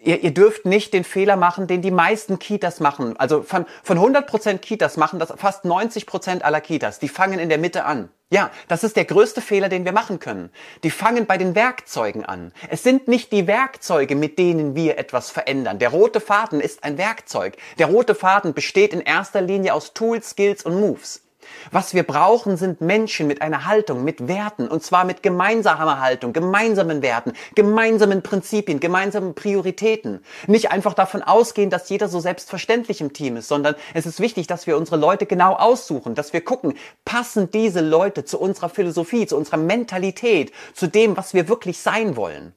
[0.00, 3.16] Ihr, ihr dürft nicht den Fehler machen, den die meisten Kitas machen.
[3.16, 7.00] Also von, von 100% Kitas machen das fast 90% aller Kitas.
[7.00, 8.08] Die fangen in der Mitte an.
[8.30, 10.50] Ja, das ist der größte Fehler, den wir machen können.
[10.82, 12.52] Die fangen bei den Werkzeugen an.
[12.68, 15.78] Es sind nicht die Werkzeuge, mit denen wir etwas verändern.
[15.78, 17.56] Der rote Faden ist ein Werkzeug.
[17.78, 21.22] Der rote Faden besteht in erster Linie aus Tools, Skills und Moves.
[21.70, 26.32] Was wir brauchen, sind Menschen mit einer Haltung, mit Werten, und zwar mit gemeinsamer Haltung,
[26.32, 30.20] gemeinsamen Werten, gemeinsamen Prinzipien, gemeinsamen Prioritäten.
[30.46, 34.46] Nicht einfach davon ausgehen, dass jeder so selbstverständlich im Team ist, sondern es ist wichtig,
[34.46, 39.26] dass wir unsere Leute genau aussuchen, dass wir gucken, passen diese Leute zu unserer Philosophie,
[39.26, 42.54] zu unserer Mentalität, zu dem, was wir wirklich sein wollen.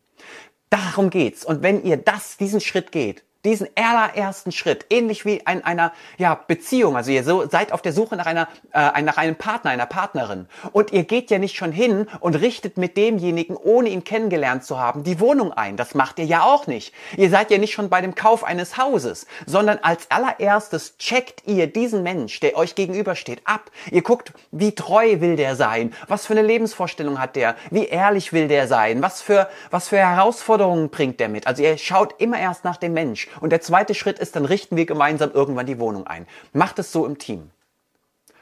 [0.69, 1.43] Darum geht's.
[1.43, 6.35] Und wenn ihr das, diesen Schritt geht, diesen allerersten Schritt, ähnlich wie in einer ja,
[6.35, 9.85] Beziehung, also ihr so, seid auf der Suche nach einer äh, nach einem Partner, einer
[9.85, 14.63] Partnerin und ihr geht ja nicht schon hin und richtet mit demjenigen, ohne ihn kennengelernt
[14.63, 15.77] zu haben, die Wohnung ein.
[15.77, 16.93] Das macht ihr ja auch nicht.
[17.17, 21.67] Ihr seid ja nicht schon bei dem Kauf eines Hauses, sondern als allererstes checkt ihr
[21.67, 23.71] diesen Mensch, der euch gegenübersteht, ab.
[23.91, 28.33] Ihr guckt, wie treu will der sein, was für eine Lebensvorstellung hat der, wie ehrlich
[28.33, 31.47] will der sein, was für was für Herausforderungen bringt der mit.
[31.47, 33.27] Also ihr schaut immer erst nach dem Mensch.
[33.39, 36.27] Und der zweite Schritt ist, dann richten wir gemeinsam irgendwann die Wohnung ein.
[36.53, 37.51] Macht es so im Team.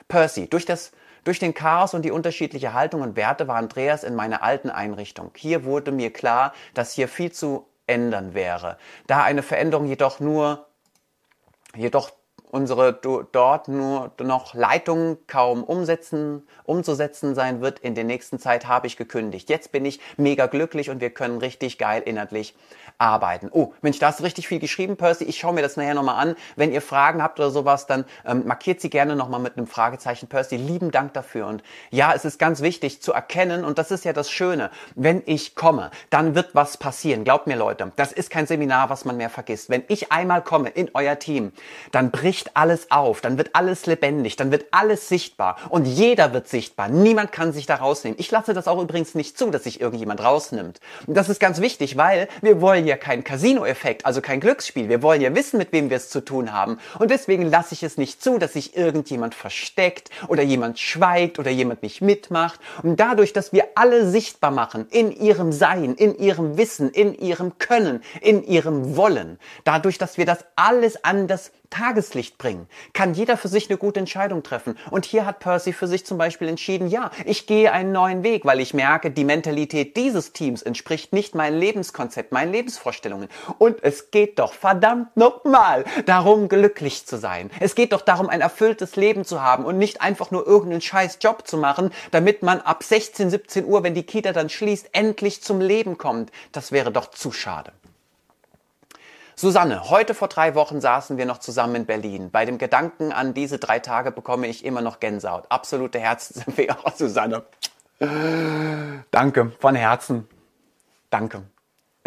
[0.07, 0.91] Percy, durch das
[1.23, 5.31] durch den Chaos und die unterschiedliche Haltung und Werte war Andreas in meiner alten Einrichtung.
[5.35, 8.77] Hier wurde mir klar, dass hier viel zu ändern wäre.
[9.07, 10.67] Da eine Veränderung jedoch nur,
[11.75, 12.11] jedoch
[12.49, 18.87] unsere dort nur noch Leitung kaum umsetzen, umzusetzen sein wird in der nächsten Zeit, habe
[18.87, 19.49] ich gekündigt.
[19.49, 22.55] Jetzt bin ich mega glücklich und wir können richtig geil inhaltlich
[22.97, 23.49] arbeiten.
[23.51, 25.23] Oh, Mensch, da hast du richtig viel geschrieben, Percy.
[25.23, 26.35] Ich schaue mir das nachher nochmal an.
[26.55, 30.27] Wenn ihr Fragen habt oder sowas, dann ähm, markiert sie gerne nochmal mit einem Fragezeichen.
[30.27, 31.47] Percy, lieben Dank dafür.
[31.47, 35.21] Und ja, es ist ganz wichtig zu erkennen, und das ist ja das Schöne, wenn
[35.25, 37.23] ich komme, dann wird was passieren.
[37.23, 39.69] Glaubt mir, Leute, das ist kein Seminar, was man mehr vergisst.
[39.69, 41.51] Wenn ich einmal komme in euer Team,
[41.91, 46.47] dann bricht alles auf, dann wird alles lebendig, dann wird alles sichtbar und jeder wird
[46.47, 46.87] sichtbar.
[46.87, 48.19] Niemand kann sich da rausnehmen.
[48.19, 50.79] Ich lasse das auch übrigens nicht zu, dass sich irgendjemand rausnimmt.
[51.07, 54.89] Und das ist ganz wichtig, weil wir wollen ja keinen Casino-Effekt, also kein Glücksspiel.
[54.89, 56.79] Wir wollen ja wissen, mit wem wir es zu tun haben.
[56.97, 61.51] Und deswegen lasse ich es nicht zu, dass sich irgendjemand versteckt oder jemand schweigt oder
[61.51, 62.59] jemand nicht mitmacht.
[62.83, 67.57] Und dadurch, dass wir alle sichtbar machen in ihrem Sein, in ihrem Wissen, in ihrem
[67.57, 73.47] Können, in ihrem Wollen, dadurch, dass wir das alles anders Tageslicht bringen, kann jeder für
[73.47, 74.77] sich eine gute Entscheidung treffen.
[74.91, 78.45] Und hier hat Percy für sich zum Beispiel entschieden, ja, ich gehe einen neuen Weg,
[78.45, 83.29] weil ich merke, die Mentalität dieses Teams entspricht nicht meinem Lebenskonzept, meinen Lebensvorstellungen.
[83.57, 87.49] Und es geht doch verdammt nochmal darum, glücklich zu sein.
[87.59, 91.19] Es geht doch darum, ein erfülltes Leben zu haben und nicht einfach nur irgendeinen scheiß
[91.21, 95.41] Job zu machen, damit man ab 16, 17 Uhr, wenn die Kita dann schließt, endlich
[95.41, 96.31] zum Leben kommt.
[96.51, 97.71] Das wäre doch zu schade.
[99.39, 102.29] Susanne, heute vor drei Wochen saßen wir noch zusammen in Berlin.
[102.29, 105.45] Bei dem Gedanken an diese drei Tage bekomme ich immer noch Gänsehaut.
[105.47, 107.45] Absolute Herzensempfehlung, Susanne.
[109.11, 110.27] Danke, von Herzen.
[111.09, 111.43] Danke.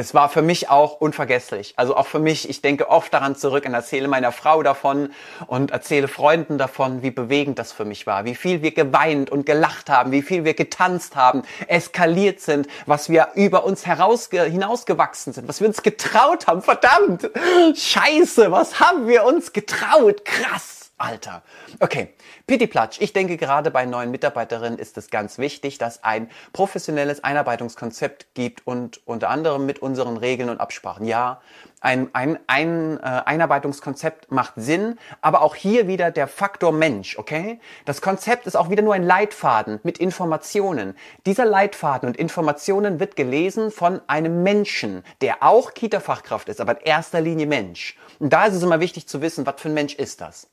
[0.03, 1.75] Es war für mich auch unvergesslich.
[1.77, 5.12] Also auch für mich, ich denke oft daran zurück und erzähle meiner Frau davon
[5.47, 9.47] und erzähle Freunden davon, wie bewegend das für mich war, wie viel wir geweint und
[9.47, 15.33] gelacht haben, wie viel wir getanzt haben, eskaliert sind, was wir über uns heraus, hinausgewachsen
[15.33, 16.62] sind, was wir uns getraut haben.
[16.62, 17.31] Verdammt!
[17.75, 20.25] Scheiße, was haben wir uns getraut?
[20.25, 20.82] Krass!
[21.03, 21.43] Alter.
[21.81, 22.15] Okay,
[22.47, 23.01] Pity Platsch.
[23.01, 28.65] Ich denke, gerade bei neuen Mitarbeiterinnen ist es ganz wichtig, dass ein professionelles Einarbeitungskonzept gibt
[28.69, 31.05] und unter anderem mit unseren Regeln und Absprachen.
[31.05, 31.41] Ja,
[31.81, 37.59] ein, ein, ein äh, Einarbeitungskonzept macht Sinn, aber auch hier wieder der Faktor Mensch, okay?
[37.85, 40.95] Das Konzept ist auch wieder nur ein Leitfaden mit Informationen.
[41.27, 46.87] Dieser Leitfaden und Informationen wird gelesen von einem Menschen, der auch Kita-Fachkraft ist, aber in
[46.87, 47.99] erster Linie Mensch.
[48.21, 50.47] Und da ist es immer wichtig zu wissen, was für ein Mensch ist das?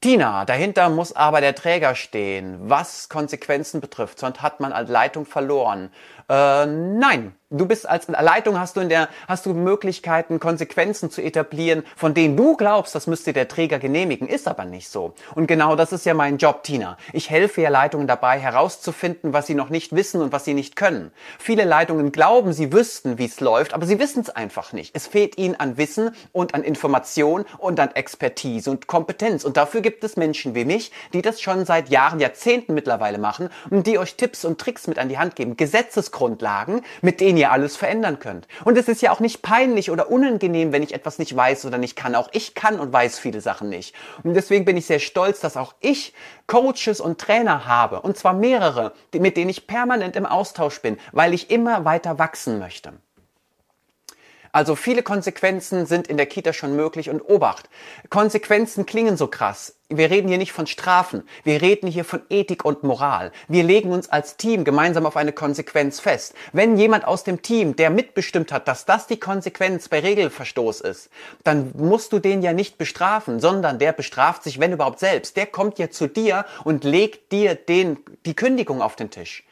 [0.00, 5.24] Tina, dahinter muss aber der Träger stehen, was Konsequenzen betrifft, sonst hat man als Leitung
[5.24, 5.90] verloren.
[6.28, 11.20] Äh, nein, du bist als Leitung hast du in der hast du Möglichkeiten Konsequenzen zu
[11.20, 15.14] etablieren, von denen du glaubst, das müsste der Träger genehmigen, ist aber nicht so.
[15.34, 16.96] Und genau das ist ja mein Job, Tina.
[17.12, 20.76] Ich helfe ja Leitungen dabei herauszufinden, was sie noch nicht wissen und was sie nicht
[20.76, 21.10] können.
[21.38, 24.94] Viele Leitungen glauben, sie wüssten, wie es läuft, aber sie wissen es einfach nicht.
[24.94, 29.80] Es fehlt ihnen an Wissen und an Information und an Expertise und Kompetenz und dafür
[29.80, 33.98] gibt es Menschen wie mich, die das schon seit Jahren, Jahrzehnten mittlerweile machen und die
[33.98, 35.56] euch Tipps und Tricks mit an die Hand geben.
[35.56, 38.48] Gesetzes Rechtsgrundlagen, mit denen ihr alles verändern könnt.
[38.64, 41.78] Und es ist ja auch nicht peinlich oder unangenehm, wenn ich etwas nicht weiß oder
[41.78, 42.14] nicht kann.
[42.14, 43.94] Auch ich kann und weiß viele Sachen nicht.
[44.22, 46.14] Und deswegen bin ich sehr stolz, dass auch ich
[46.46, 48.00] Coaches und Trainer habe.
[48.00, 52.58] Und zwar mehrere, mit denen ich permanent im Austausch bin, weil ich immer weiter wachsen
[52.58, 52.94] möchte.
[54.54, 57.68] Also viele Konsequenzen sind in der Kita schon möglich und Obacht.
[58.08, 59.80] Konsequenzen klingen so krass.
[59.88, 61.24] Wir reden hier nicht von Strafen.
[61.42, 63.32] Wir reden hier von Ethik und Moral.
[63.48, 66.34] Wir legen uns als Team gemeinsam auf eine Konsequenz fest.
[66.52, 71.10] Wenn jemand aus dem Team, der mitbestimmt hat, dass das die Konsequenz bei Regelverstoß ist,
[71.42, 75.36] dann musst du den ja nicht bestrafen, sondern der bestraft sich, wenn überhaupt selbst.
[75.36, 79.42] Der kommt ja zu dir und legt dir den, die Kündigung auf den Tisch.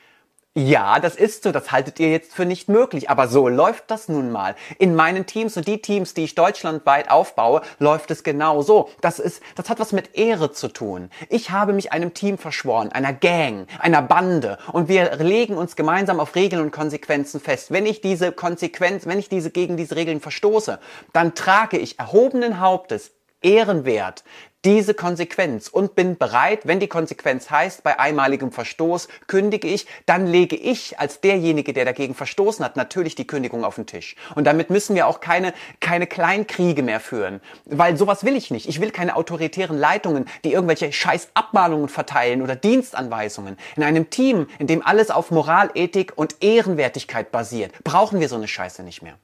[0.54, 4.10] Ja, das ist so, das haltet ihr jetzt für nicht möglich, aber so läuft das
[4.10, 4.54] nun mal.
[4.78, 8.90] In meinen Teams und die Teams, die ich deutschlandweit aufbaue, läuft es genau so.
[9.00, 11.08] Das ist, das hat was mit Ehre zu tun.
[11.30, 16.20] Ich habe mich einem Team verschworen, einer Gang, einer Bande und wir legen uns gemeinsam
[16.20, 17.70] auf Regeln und Konsequenzen fest.
[17.70, 20.78] Wenn ich diese Konsequenz, wenn ich diese gegen diese Regeln verstoße,
[21.14, 24.22] dann trage ich erhobenen Hauptes ehrenwert
[24.64, 30.26] diese Konsequenz und bin bereit, wenn die Konsequenz heißt, bei einmaligem Verstoß kündige ich, dann
[30.26, 34.16] lege ich als derjenige, der dagegen verstoßen hat, natürlich die Kündigung auf den Tisch.
[34.34, 38.68] Und damit müssen wir auch keine, keine Kleinkriege mehr führen, weil sowas will ich nicht.
[38.68, 43.56] Ich will keine autoritären Leitungen, die irgendwelche scheiß Abmahnungen verteilen oder Dienstanweisungen.
[43.76, 48.36] In einem Team, in dem alles auf Moral, Ethik und Ehrenwertigkeit basiert, brauchen wir so
[48.36, 49.18] eine Scheiße nicht mehr.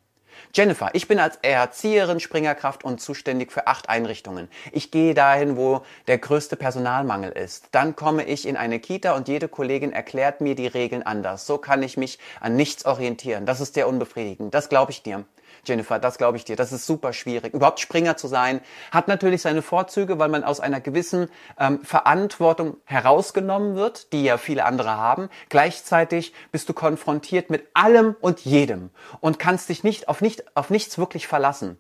[0.55, 4.49] Jennifer, ich bin als Erzieherin Springerkraft und zuständig für acht Einrichtungen.
[4.73, 7.69] Ich gehe dahin, wo der größte Personalmangel ist.
[7.73, 11.47] Dann komme ich in eine Kita und jede Kollegin erklärt mir die Regeln anders.
[11.47, 13.45] So kann ich mich an nichts orientieren.
[13.45, 14.55] Das ist sehr unbefriedigend.
[14.55, 15.25] Das glaube ich dir.
[15.69, 16.57] Jennifer, das glaube ich dir.
[16.57, 17.55] Das ist super schwierig.
[17.55, 21.29] Überhaupt Springer zu sein, hat natürlich seine Vorzüge, weil man aus einer gewissen
[21.59, 25.29] ähm, Verantwortung herausgenommen wird, die ja viele andere haben.
[25.49, 30.71] Gleichzeitig bist du konfrontiert mit allem und jedem und kannst dich nicht auf, nicht, auf
[30.71, 31.79] nichts wirklich verlassen.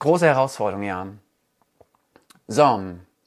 [0.00, 1.06] Große Herausforderung, ja.
[2.46, 2.82] So,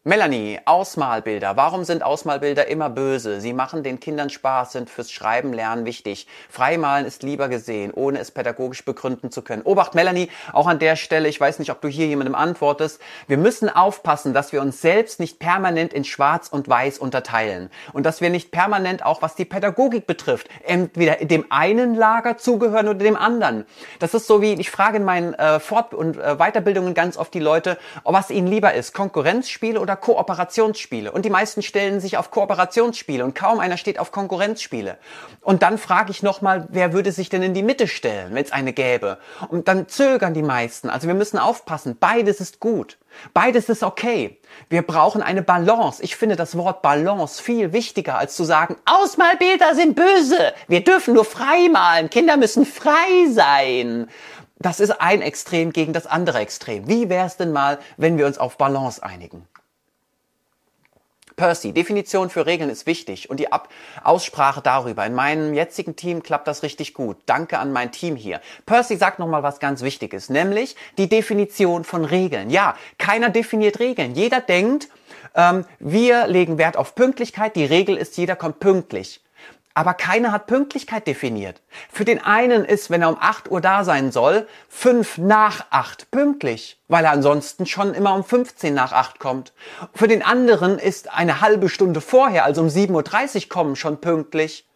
[0.08, 1.58] Melanie, Ausmalbilder.
[1.58, 3.41] Warum sind Ausmalbilder immer böse?
[3.41, 6.28] Sie machen den Kindern Spaß, sind fürs Schreiben lernen wichtig.
[6.50, 9.63] Freimalen ist lieber gesehen, ohne es pädagogisch begründen zu können.
[9.63, 13.02] Obacht, Melanie, auch an der Stelle, ich weiß nicht, ob du hier jemandem antwortest.
[13.28, 17.70] Wir müssen aufpassen, dass wir uns selbst nicht permanent in Schwarz und Weiß unterteilen.
[17.91, 22.88] Und dass wir nicht permanent auch, was die Pädagogik betrifft, entweder dem einen Lager zugehören
[22.88, 23.65] oder dem anderen.
[24.00, 27.34] Das ist so wie, ich frage in meinen äh, Fort- und äh, Weiterbildungen ganz oft
[27.34, 31.12] die Leute, was ihnen lieber ist, Konkurrenzspiele oder Kooperationsspiele.
[31.12, 34.98] Und die meisten stellen sich auf Kooperationsspiele und kaum einer steht auf Konkurrenzspiele.
[35.42, 38.52] Und dann frage ich nochmal, wer würde sich denn in die Mitte stellen, wenn es
[38.52, 39.18] eine gäbe?
[39.50, 40.90] Und dann zögern die meisten.
[40.90, 41.98] Also wir müssen aufpassen.
[42.00, 42.98] Beides ist gut.
[43.34, 44.40] Beides ist okay.
[44.70, 46.02] Wir brauchen eine Balance.
[46.04, 50.54] Ich finde das Wort Balance viel wichtiger, als zu sagen, Ausmalbilder sind böse.
[50.68, 52.10] Wir dürfen nur frei malen.
[52.10, 54.08] Kinder müssen frei sein.
[54.60, 56.88] Das ist ein Extrem gegen das andere Extrem.
[56.88, 59.48] Wie wäre es denn mal, wenn wir uns auf Balance einigen?
[61.38, 63.69] Percy, Definition für Regeln ist wichtig und die Ab
[64.04, 65.06] Aussprache darüber.
[65.06, 67.15] In meinem jetzigen Team klappt das richtig gut.
[67.28, 68.41] Danke an mein Team hier.
[68.65, 72.50] Percy sagt nochmal was ganz Wichtiges, nämlich die Definition von Regeln.
[72.50, 74.15] Ja, keiner definiert Regeln.
[74.15, 74.89] Jeder denkt,
[75.36, 77.56] ähm, wir legen Wert auf Pünktlichkeit.
[77.56, 79.21] Die Regel ist, jeder kommt pünktlich.
[79.78, 81.62] Aber keiner hat Pünktlichkeit definiert.
[81.92, 86.10] Für den einen ist, wenn er um 8 Uhr da sein soll, 5 nach 8
[86.10, 89.54] pünktlich, weil er ansonsten schon immer um 15 nach 8 kommt.
[89.94, 94.66] Für den anderen ist eine halbe Stunde vorher, also um 7.30 Uhr kommen, schon pünktlich.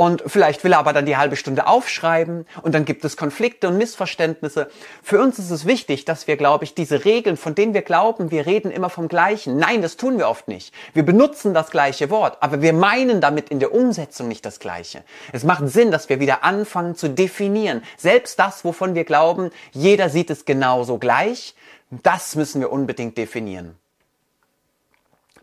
[0.00, 3.68] Und vielleicht will er aber dann die halbe Stunde aufschreiben und dann gibt es Konflikte
[3.68, 4.70] und Missverständnisse.
[5.02, 8.30] Für uns ist es wichtig, dass wir, glaube ich, diese Regeln, von denen wir glauben,
[8.30, 9.58] wir reden immer vom Gleichen.
[9.58, 10.72] Nein, das tun wir oft nicht.
[10.94, 15.04] Wir benutzen das gleiche Wort, aber wir meinen damit in der Umsetzung nicht das Gleiche.
[15.34, 17.82] Es macht Sinn, dass wir wieder anfangen zu definieren.
[17.98, 21.54] Selbst das, wovon wir glauben, jeder sieht es genauso gleich,
[21.90, 23.76] das müssen wir unbedingt definieren.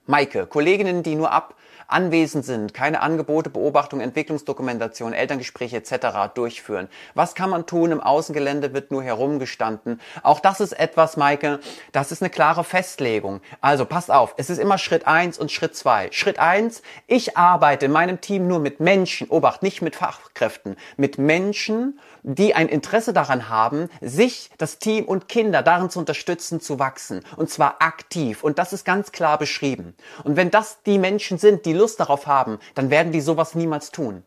[0.07, 1.53] Maike, Kolleginnen, die nur ab
[1.87, 6.33] anwesend sind, keine Angebote, Beobachtung, Entwicklungsdokumentation, Elterngespräche etc.
[6.33, 6.89] durchführen.
[7.13, 7.91] Was kann man tun?
[7.91, 10.01] Im Außengelände wird nur herumgestanden.
[10.23, 11.59] Auch das ist etwas, Maike,
[11.91, 13.41] das ist eine klare Festlegung.
[13.61, 16.09] Also passt auf, es ist immer Schritt eins und Schritt zwei.
[16.11, 21.17] Schritt eins: ich arbeite in meinem Team nur mit Menschen, obacht, nicht mit Fachkräften, mit
[21.17, 26.77] Menschen, die ein Interesse daran haben, sich, das Team und Kinder darin zu unterstützen, zu
[26.77, 27.23] wachsen.
[27.37, 28.43] Und zwar aktiv.
[28.43, 29.95] Und das ist ganz klar beschrieben.
[30.25, 33.91] Und wenn das die Menschen sind, die Lust darauf haben, dann werden die sowas niemals
[33.91, 34.23] tun.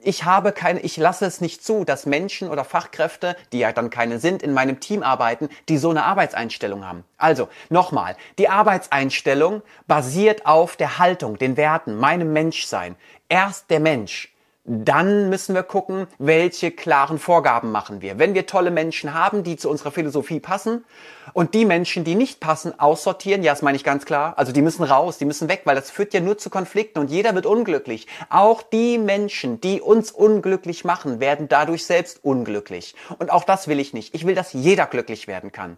[0.00, 3.90] Ich habe keine, ich lasse es nicht zu, dass Menschen oder Fachkräfte, die ja dann
[3.90, 7.04] keine sind, in meinem Team arbeiten, die so eine Arbeitseinstellung haben.
[7.18, 12.96] Also, nochmal, die Arbeitseinstellung basiert auf der Haltung, den Werten, meinem Menschsein.
[13.28, 14.31] Erst der Mensch
[14.64, 18.20] dann müssen wir gucken, welche klaren Vorgaben machen wir.
[18.20, 20.84] Wenn wir tolle Menschen haben, die zu unserer Philosophie passen
[21.32, 24.34] und die Menschen, die nicht passen, aussortieren, ja, das meine ich ganz klar.
[24.36, 27.10] Also die müssen raus, die müssen weg, weil das führt ja nur zu Konflikten und
[27.10, 28.06] jeder wird unglücklich.
[28.30, 32.94] Auch die Menschen, die uns unglücklich machen, werden dadurch selbst unglücklich.
[33.18, 34.14] Und auch das will ich nicht.
[34.14, 35.76] Ich will, dass jeder glücklich werden kann.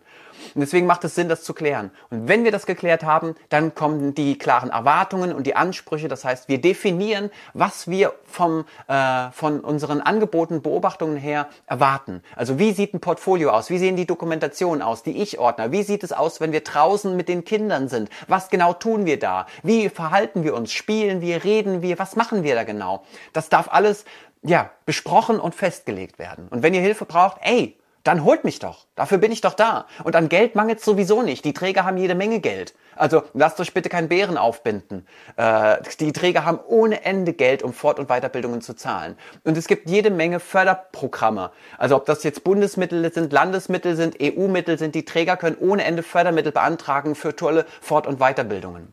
[0.55, 1.91] Und deswegen macht es Sinn, das zu klären.
[2.11, 6.09] Und wenn wir das geklärt haben, dann kommen die klaren Erwartungen und die Ansprüche.
[6.09, 12.23] Das heißt, wir definieren, was wir vom, äh, von unseren Angeboten, Beobachtungen her erwarten.
[12.37, 13.71] Also wie sieht ein Portfolio aus?
[13.71, 15.73] Wie sehen die Dokumentationen aus, die ich ordne?
[15.73, 18.11] Wie sieht es aus, wenn wir draußen mit den Kindern sind?
[18.29, 19.47] Was genau tun wir da?
[19.63, 20.73] Wie verhalten wir uns?
[20.73, 21.45] Spielen wir?
[21.45, 21.99] Reden wir?
[21.99, 23.05] Was machen wir da genau?
[23.33, 24.05] Das darf alles
[24.43, 26.49] ja, besprochen und festgelegt werden.
[26.49, 28.87] Und wenn ihr Hilfe braucht, ey, dann holt mich doch.
[28.95, 29.87] Dafür bin ich doch da.
[30.05, 31.45] Und an Geld mangelt es sowieso nicht.
[31.45, 32.75] Die Träger haben jede Menge Geld.
[32.97, 35.07] Also lasst euch bitte keinen Bären aufbinden.
[35.37, 39.17] Äh, die Träger haben ohne Ende Geld, um Fort- und Weiterbildungen zu zahlen.
[39.43, 41.51] Und es gibt jede Menge Förderprogramme.
[41.79, 46.03] Also ob das jetzt Bundesmittel sind, Landesmittel sind, EU-Mittel sind, die Träger können ohne Ende
[46.03, 48.93] Fördermittel beantragen für tolle Fort- und Weiterbildungen.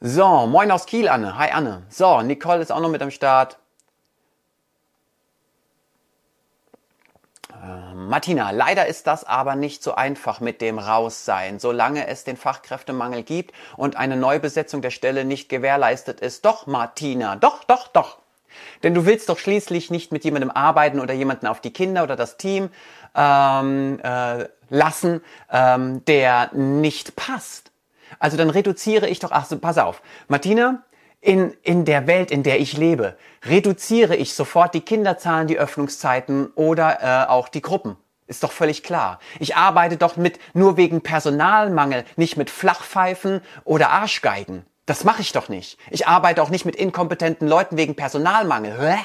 [0.00, 1.38] So, moin aus Kiel, Anne.
[1.38, 1.84] Hi, Anne.
[1.88, 3.58] So, Nicole ist auch noch mit am Start.
[7.94, 13.22] Martina, leider ist das aber nicht so einfach mit dem Raussein, solange es den Fachkräftemangel
[13.22, 16.44] gibt und eine Neubesetzung der Stelle nicht gewährleistet ist.
[16.44, 18.18] Doch, Martina, doch, doch, doch.
[18.82, 22.16] Denn du willst doch schließlich nicht mit jemandem arbeiten oder jemanden auf die Kinder oder
[22.16, 22.70] das Team
[23.14, 27.70] ähm, äh, lassen, ähm, der nicht passt.
[28.18, 30.02] Also dann reduziere ich doch, ach so, pass auf.
[30.28, 30.82] Martina,
[31.24, 36.48] in, in der Welt, in der ich lebe, reduziere ich sofort die Kinderzahlen, die Öffnungszeiten
[36.54, 37.96] oder äh, auch die Gruppen.
[38.26, 39.20] Ist doch völlig klar.
[39.40, 44.66] Ich arbeite doch mit nur wegen Personalmangel, nicht mit Flachpfeifen oder Arschgeigen.
[44.84, 45.78] Das mache ich doch nicht.
[45.90, 48.78] Ich arbeite auch nicht mit inkompetenten Leuten wegen Personalmangel.
[48.78, 48.98] Hä?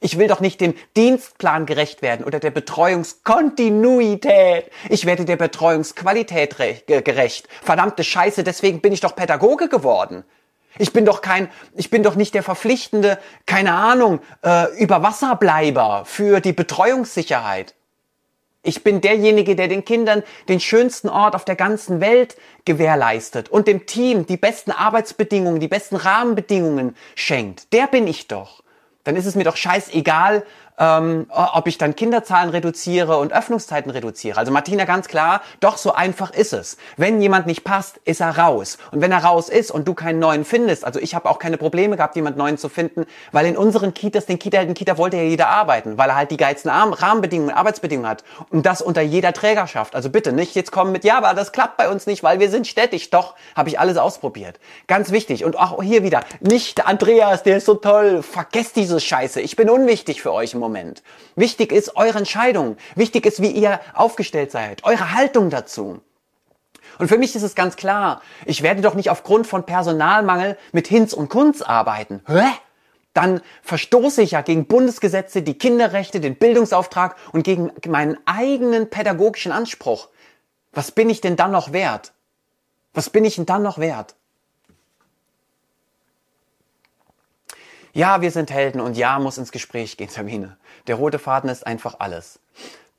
[0.00, 4.70] Ich will doch nicht dem Dienstplan gerecht werden oder der Betreuungskontinuität.
[4.88, 7.46] Ich werde der Betreuungsqualität gerecht.
[7.62, 10.24] Verdammte Scheiße, deswegen bin ich doch Pädagoge geworden.
[10.78, 16.40] Ich bin doch kein, ich bin doch nicht der verpflichtende, keine Ahnung, äh, Überwasserbleiber für
[16.40, 17.74] die Betreuungssicherheit.
[18.62, 23.66] Ich bin derjenige, der den Kindern den schönsten Ort auf der ganzen Welt gewährleistet und
[23.66, 27.72] dem Team die besten Arbeitsbedingungen, die besten Rahmenbedingungen schenkt.
[27.72, 28.62] Der bin ich doch.
[29.04, 30.44] Dann ist es mir doch scheißegal,
[30.78, 34.38] ähm, ob ich dann Kinderzahlen reduziere und Öffnungszeiten reduziere.
[34.38, 36.76] Also Martina, ganz klar, doch so einfach ist es.
[36.96, 38.78] Wenn jemand nicht passt, ist er raus.
[38.92, 41.56] Und wenn er raus ist und du keinen neuen findest, also ich habe auch keine
[41.56, 45.16] Probleme gehabt, jemand neuen zu finden, weil in unseren Kitas, den Kita, den Kita wollte
[45.16, 48.24] ja jeder arbeiten, weil er halt die geilsten Rahmenbedingungen, Arbeitsbedingungen hat.
[48.50, 49.94] Und das unter jeder Trägerschaft.
[49.94, 52.50] Also bitte nicht jetzt kommen mit, ja, aber das klappt bei uns nicht, weil wir
[52.50, 53.10] sind städtisch.
[53.10, 54.60] Doch, habe ich alles ausprobiert.
[54.86, 55.44] Ganz wichtig.
[55.44, 58.22] Und auch hier wieder, nicht Andreas, der ist so toll.
[58.22, 59.40] Vergesst diese Scheiße.
[59.40, 60.67] Ich bin unwichtig für euch im Moment.
[60.68, 61.02] Moment.
[61.34, 62.76] Wichtig ist eure Entscheidung.
[62.94, 64.84] Wichtig ist, wie ihr aufgestellt seid.
[64.84, 66.02] Eure Haltung dazu.
[66.98, 70.88] Und für mich ist es ganz klar, ich werde doch nicht aufgrund von Personalmangel mit
[70.88, 72.20] Hinz und Kunz arbeiten.
[72.26, 72.44] Hä?
[73.14, 79.52] Dann verstoße ich ja gegen Bundesgesetze, die Kinderrechte, den Bildungsauftrag und gegen meinen eigenen pädagogischen
[79.52, 80.08] Anspruch.
[80.72, 82.12] Was bin ich denn dann noch wert?
[82.92, 84.16] Was bin ich denn dann noch wert?
[87.92, 90.56] Ja, wir sind Helden und ja, muss ins Gespräch gehen, Sabine.
[90.86, 92.38] Der rote Faden ist einfach alles.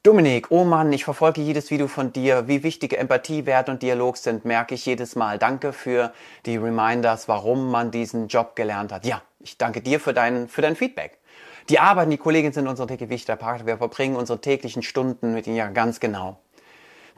[0.03, 2.47] Dominik, oh Mann, ich verfolge jedes Video von dir.
[2.47, 5.37] Wie wichtige Empathie, Wert und Dialog sind, merke ich jedes Mal.
[5.37, 6.13] Danke für
[6.45, 9.05] die Reminders, warum man diesen Job gelernt hat.
[9.05, 11.17] Ja, ich danke dir für dein, für dein Feedback.
[11.67, 13.67] Die Arbeit, die Kollegen sind unsere tägliche wichtige Partner.
[13.67, 16.39] Wir verbringen unsere täglichen Stunden mit ihnen ja ganz genau.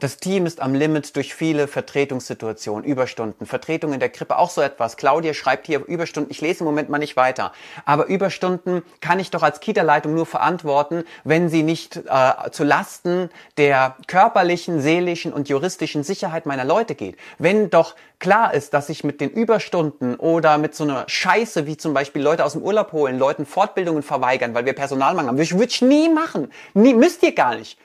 [0.02, 4.60] Das Team ist am Limit durch viele Vertretungssituationen, Überstunden, Vertretung in der Krippe, auch so
[4.60, 4.96] etwas.
[4.96, 6.28] Claudia schreibt hier Überstunden.
[6.32, 7.52] Ich lese im Moment mal nicht weiter.
[7.84, 13.30] Aber Überstunden kann ich doch als Kita-Leitung nur verantworten, wenn sie nicht äh, zu Lasten
[13.58, 17.16] der körperlichen, seelischen und juristischen Sicherheit meiner Leute geht.
[17.38, 21.76] Wenn doch klar ist, dass ich mit den Überstunden oder mit so einer Scheiße, wie
[21.76, 25.64] zum Beispiel Leute aus dem Urlaub holen, Leuten Fortbildungen verweigern, weil wir Personalmangel haben, würde
[25.64, 26.50] ich nie machen.
[26.74, 27.78] Nie, müsst ihr gar nicht.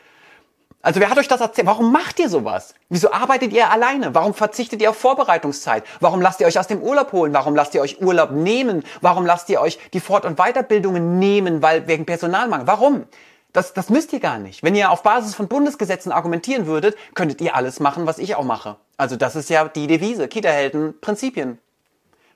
[0.82, 1.68] Also wer hat euch das erzählt?
[1.68, 2.74] Warum macht ihr sowas?
[2.90, 4.14] Wieso arbeitet ihr alleine?
[4.14, 5.84] Warum verzichtet ihr auf Vorbereitungszeit?
[6.00, 7.34] Warum lasst ihr euch aus dem Urlaub holen?
[7.34, 8.84] Warum lasst ihr euch Urlaub nehmen?
[9.02, 12.68] Warum lasst ihr euch die Fort- und Weiterbildungen nehmen, weil wegen Personalmangel?
[12.68, 13.06] Warum?
[13.54, 14.62] Das, das müsst ihr gar nicht.
[14.62, 18.44] Wenn ihr auf Basis von Bundesgesetzen argumentieren würdet, könntet ihr alles machen, was ich auch
[18.44, 18.76] mache.
[18.98, 20.28] Also das ist ja die Devise.
[20.28, 21.60] Kita-Helden, Prinzipien.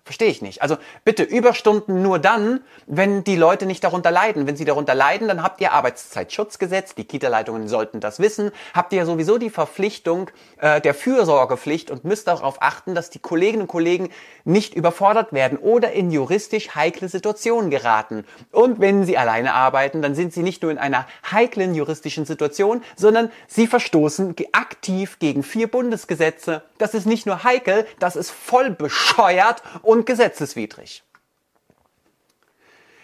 [0.04, 0.64] Verstehe ich nicht.
[0.64, 4.48] Also bitte Überstunden nur dann, wenn die Leute nicht darunter leiden.
[4.48, 9.06] Wenn sie darunter leiden, dann habt ihr Arbeitszeitschutzgesetz, die Kita-Leitungen sollten das wissen, habt ihr
[9.06, 14.10] sowieso die Verpflichtung äh, der Fürsorgepflicht und müsst darauf achten, dass die Kolleginnen und Kollegen
[14.44, 18.26] nicht überfordert werden oder in juristisch heikle Situationen geraten.
[18.52, 22.84] Und wenn sie alleine arbeiten, dann sind sie nicht nur in einer heiklen juristischen Situation,
[22.96, 26.64] sondern sie verstoßen aktiv gegen vier Bundesgesetze.
[26.80, 31.04] Das ist nicht nur heikel, das ist voll bescheuert und gesetzeswidrig.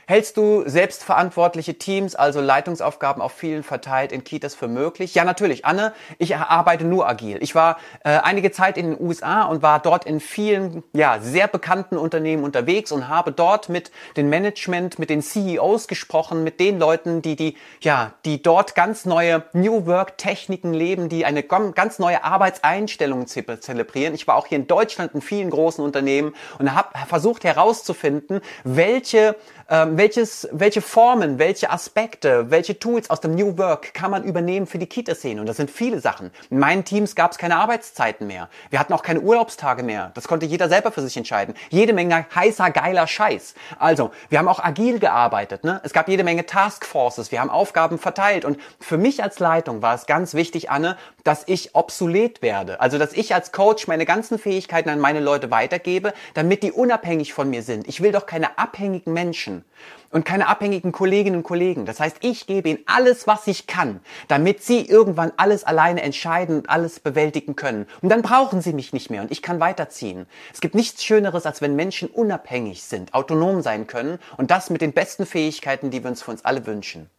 [0.09, 5.13] Hältst du selbstverantwortliche Teams, also Leitungsaufgaben auf vielen verteilt in Kitas für möglich?
[5.15, 5.65] Ja, natürlich.
[5.65, 7.39] Anne, ich arbeite nur agil.
[7.41, 11.49] Ich war äh, einige Zeit in den USA und war dort in vielen, ja, sehr
[11.49, 16.79] bekannten Unternehmen unterwegs und habe dort mit dem Management, mit den CEOs gesprochen, mit den
[16.79, 21.99] Leuten, die die, ja, die dort ganz neue New Work Techniken leben, die eine ganz
[21.99, 24.13] neue Arbeitseinstellung zelebrieren.
[24.13, 29.35] Ich war auch hier in Deutschland in vielen großen Unternehmen und habe versucht herauszufinden, welche
[29.69, 34.67] ähm, welches, welche Formen, welche Aspekte, welche Tools aus dem New Work kann man übernehmen
[34.67, 35.41] für die Kita-Szene?
[35.41, 36.31] Und das sind viele Sachen.
[36.49, 38.49] In meinen Teams gab es keine Arbeitszeiten mehr.
[38.69, 40.11] Wir hatten auch keine Urlaubstage mehr.
[40.13, 41.55] Das konnte jeder selber für sich entscheiden.
[41.69, 43.55] Jede Menge heißer, geiler Scheiß.
[43.79, 45.63] Also, wir haben auch agil gearbeitet.
[45.63, 45.81] Ne?
[45.83, 47.31] Es gab jede Menge Taskforces.
[47.31, 48.45] Wir haben Aufgaben verteilt.
[48.45, 52.79] Und für mich als Leitung war es ganz wichtig, Anne, dass ich obsolet werde.
[52.81, 57.33] Also, dass ich als Coach meine ganzen Fähigkeiten an meine Leute weitergebe, damit die unabhängig
[57.33, 57.87] von mir sind.
[57.87, 59.65] Ich will doch keine abhängigen Menschen
[60.11, 61.85] und keine abhängigen Kolleginnen und Kollegen.
[61.85, 66.57] Das heißt, ich gebe ihnen alles, was ich kann, damit sie irgendwann alles alleine entscheiden
[66.57, 67.87] und alles bewältigen können.
[68.01, 70.27] Und dann brauchen sie mich nicht mehr und ich kann weiterziehen.
[70.53, 74.81] Es gibt nichts Schöneres, als wenn Menschen unabhängig sind, autonom sein können und das mit
[74.81, 77.09] den besten Fähigkeiten, die wir uns für uns alle wünschen.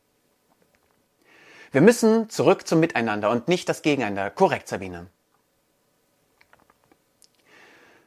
[1.71, 4.31] Wir müssen zurück zum Miteinander und nicht das Gegeneinander.
[4.31, 5.07] Korrekt, Sabine.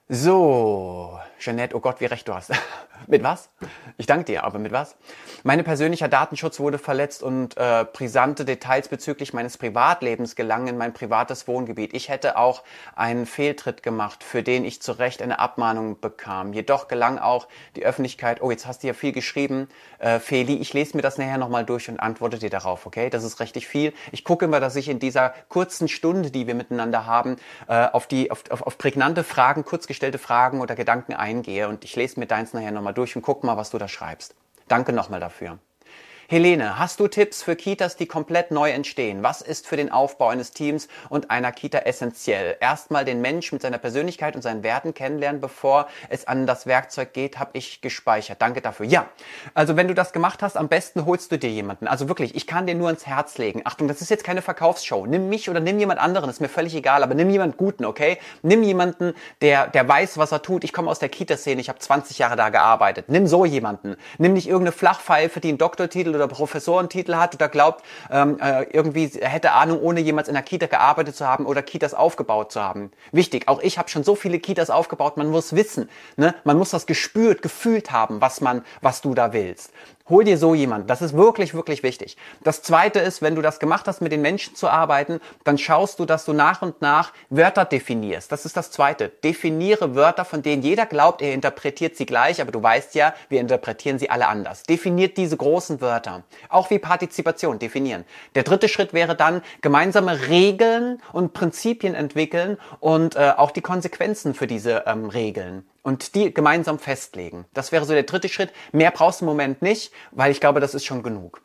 [0.10, 2.52] So, Jeanette, oh Gott, wie recht du hast.
[3.08, 3.50] mit was?
[3.98, 4.96] Ich danke dir, aber mit was?
[5.44, 10.94] Meine persönlicher Datenschutz wurde verletzt und äh, brisante Details bezüglich meines Privatlebens gelangen in mein
[10.94, 11.94] privates Wohngebiet.
[11.94, 12.64] Ich hätte auch
[12.96, 16.54] einen Fehltritt gemacht, für den ich zu Recht eine Abmahnung bekam.
[16.54, 19.68] Jedoch gelang auch die Öffentlichkeit, oh, jetzt hast du ja viel geschrieben,
[20.00, 23.10] äh, Feli, ich lese mir das nachher nochmal durch und antworte dir darauf, okay?
[23.10, 23.94] Das ist richtig viel.
[24.12, 27.38] Ich gucke immer, dass ich in dieser kurzen Stunde, die wir miteinander haben,
[27.68, 31.84] äh, auf die, auf, auf, auf prägnante Fragen, kurz gestellte Fragen oder Gedanken eingehe und
[31.84, 34.36] ich lese mir deins nachher nochmal durch und guck mal, was du da schreibst.
[34.68, 35.60] Danke nochmal dafür.
[36.32, 39.22] Helene, hast du Tipps für Kitas, die komplett neu entstehen?
[39.22, 42.56] Was ist für den Aufbau eines Teams und einer Kita essentiell?
[42.62, 47.12] Erstmal den Mensch mit seiner Persönlichkeit und seinen Werten kennenlernen, bevor es an das Werkzeug
[47.12, 48.42] geht, habe ich gespeichert.
[48.42, 48.86] Danke dafür.
[48.86, 49.08] Ja,
[49.54, 51.86] also wenn du das gemacht hast, am besten holst du dir jemanden.
[51.86, 53.64] Also wirklich, ich kann dir nur ins Herz legen.
[53.66, 55.06] Achtung, das ist jetzt keine Verkaufsshow.
[55.06, 58.20] Nimm mich oder nimm jemand anderen, ist mir völlig egal, aber nimm jemand Guten, okay?
[58.42, 60.64] Nimm jemanden, der, der weiß, was er tut.
[60.64, 63.10] Ich komme aus der Kita-Szene, ich habe 20 Jahre da gearbeitet.
[63.10, 63.98] Nimm so jemanden.
[64.18, 69.08] Nimm nicht irgendeine Flachpfeife, die einen Doktortitel oder Professorentitel hat oder glaubt, ähm, äh, irgendwie
[69.22, 72.92] hätte Ahnung, ohne jemals in der Kita gearbeitet zu haben oder Kitas aufgebaut zu haben.
[73.12, 76.36] Wichtig, auch ich habe schon so viele Kitas aufgebaut, man muss wissen, ne?
[76.44, 79.72] man muss das gespürt, gefühlt haben, was man, was du da willst.
[80.12, 80.88] Hol dir so jemanden.
[80.88, 82.18] Das ist wirklich, wirklich wichtig.
[82.44, 86.00] Das zweite ist, wenn du das gemacht hast, mit den Menschen zu arbeiten, dann schaust
[86.00, 88.30] du, dass du nach und nach Wörter definierst.
[88.30, 89.08] Das ist das zweite.
[89.08, 93.40] Definiere Wörter, von denen jeder glaubt, er interpretiert sie gleich, aber du weißt ja, wir
[93.40, 94.64] interpretieren sie alle anders.
[94.64, 96.24] Definiert diese großen Wörter.
[96.50, 98.04] Auch wie Partizipation definieren.
[98.36, 104.34] Der dritte Schritt wäre dann, gemeinsame Regeln und Prinzipien entwickeln und äh, auch die Konsequenzen
[104.34, 105.64] für diese ähm, Regeln.
[105.84, 107.46] Und die gemeinsam festlegen.
[107.54, 108.52] Das wäre so der dritte Schritt.
[108.72, 111.42] Mehr brauchst du im Moment nicht, weil ich glaube, das ist schon genug.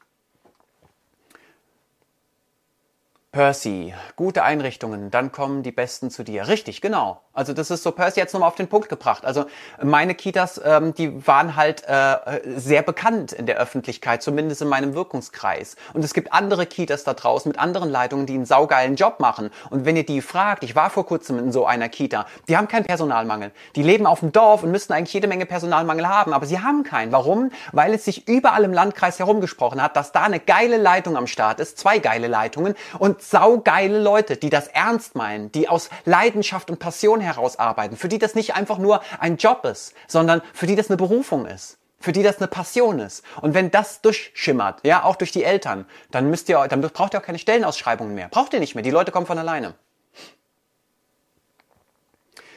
[3.37, 6.49] Percy, gute Einrichtungen, dann kommen die Besten zu dir.
[6.49, 7.20] Richtig, genau.
[7.34, 9.26] Also das ist so Percy jetzt nochmal auf den Punkt gebracht.
[9.26, 9.45] Also
[9.82, 12.16] meine Kitas, ähm, die waren halt äh,
[12.57, 15.76] sehr bekannt in der Öffentlichkeit, zumindest in meinem Wirkungskreis.
[15.93, 19.51] Und es gibt andere Kitas da draußen mit anderen Leitungen, die einen saugeilen Job machen.
[19.68, 22.68] Und wenn ihr die fragt, ich war vor kurzem in so einer Kita, die haben
[22.68, 23.53] keinen Personalmangel.
[23.74, 26.84] Die leben auf dem Dorf und müssten eigentlich jede Menge Personalmangel haben, aber sie haben
[26.84, 27.12] keinen.
[27.12, 27.51] Warum?
[27.72, 31.61] Weil es sich überall im Landkreis herumgesprochen hat, dass da eine geile Leitung am Start
[31.61, 36.79] ist, zwei geile Leitungen und saugeile Leute, die das ernst meinen, die aus Leidenschaft und
[36.79, 40.89] Passion herausarbeiten, für die das nicht einfach nur ein Job ist, sondern für die das
[40.89, 43.24] eine Berufung ist für die das eine Passion ist.
[43.41, 47.20] Und wenn das durchschimmert, ja, auch durch die Eltern, dann müsst ihr, dann braucht ihr
[47.20, 48.29] auch keine Stellenausschreibungen mehr.
[48.29, 48.85] Braucht ihr nicht mehr.
[48.85, 49.74] Die Leute kommen von alleine.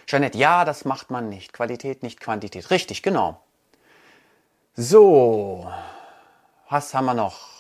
[0.06, 1.54] Jeanette, ja, das macht man nicht.
[1.54, 2.70] Qualität, nicht Quantität.
[2.70, 3.42] Richtig, genau.
[4.76, 5.72] So.
[6.70, 7.59] Was haben wir noch?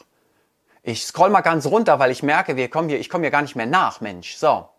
[0.83, 3.41] Ich scroll mal ganz runter, weil ich merke, wir kommen hier, ich komme hier gar
[3.41, 4.35] nicht mehr nach, Mensch.
[4.35, 4.69] So.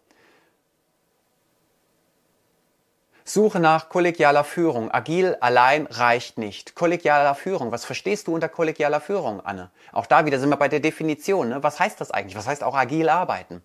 [3.24, 4.90] Suche nach kollegialer Führung.
[4.90, 6.74] Agil allein reicht nicht.
[6.74, 7.70] Kollegialer Führung.
[7.70, 9.70] Was verstehst du unter kollegialer Führung, Anne?
[9.92, 11.50] Auch da wieder sind wir bei der Definition.
[11.50, 11.62] Ne?
[11.62, 12.36] Was heißt das eigentlich?
[12.36, 13.62] Was heißt auch agil arbeiten?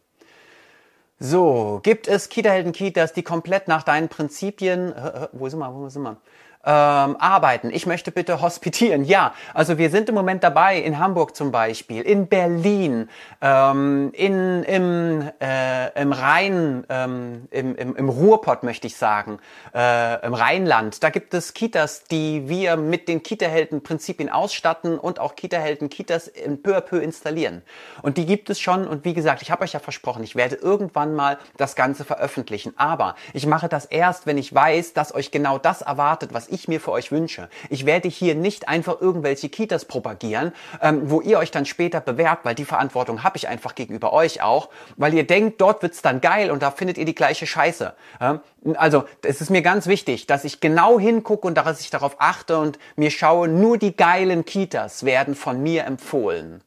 [1.18, 4.94] So, gibt es Kita-Helden-Kitas, die komplett nach deinen Prinzipien,
[5.32, 6.18] wo sind wir, wo sind wir?
[6.66, 7.70] Ähm, arbeiten.
[7.72, 9.04] Ich möchte bitte hospitieren.
[9.06, 13.10] Ja, also wir sind im Moment dabei, in Hamburg zum Beispiel, in Berlin,
[13.42, 19.40] ähm, in, im, äh, im Rhein, ähm, im, im, im Ruhrpott möchte ich sagen,
[19.74, 21.04] äh, im Rheinland.
[21.04, 26.76] Da gibt es Kitas, die wir mit den Kita-Helden-Prinzipien ausstatten und auch Kita-Helden-Kitas in peu
[26.76, 27.62] à peu installieren.
[28.02, 30.56] Und die gibt es schon und wie gesagt, ich habe euch ja versprochen, ich werde
[30.56, 32.74] irgendwann mal das Ganze veröffentlichen.
[32.78, 36.55] Aber ich mache das erst, wenn ich weiß, dass euch genau das erwartet, was ich
[36.68, 37.50] mir für euch wünsche.
[37.70, 42.46] Ich werde hier nicht einfach irgendwelche Kitas propagieren, ähm, wo ihr euch dann später bewerbt,
[42.46, 46.22] weil die Verantwortung habe ich einfach gegenüber euch auch, weil ihr denkt, dort wird's dann
[46.22, 47.94] geil und da findet ihr die gleiche Scheiße.
[48.20, 48.40] Ähm,
[48.76, 52.58] also es ist mir ganz wichtig, dass ich genau hingucke und dass ich darauf achte
[52.58, 56.62] und mir schaue, nur die geilen Kitas werden von mir empfohlen.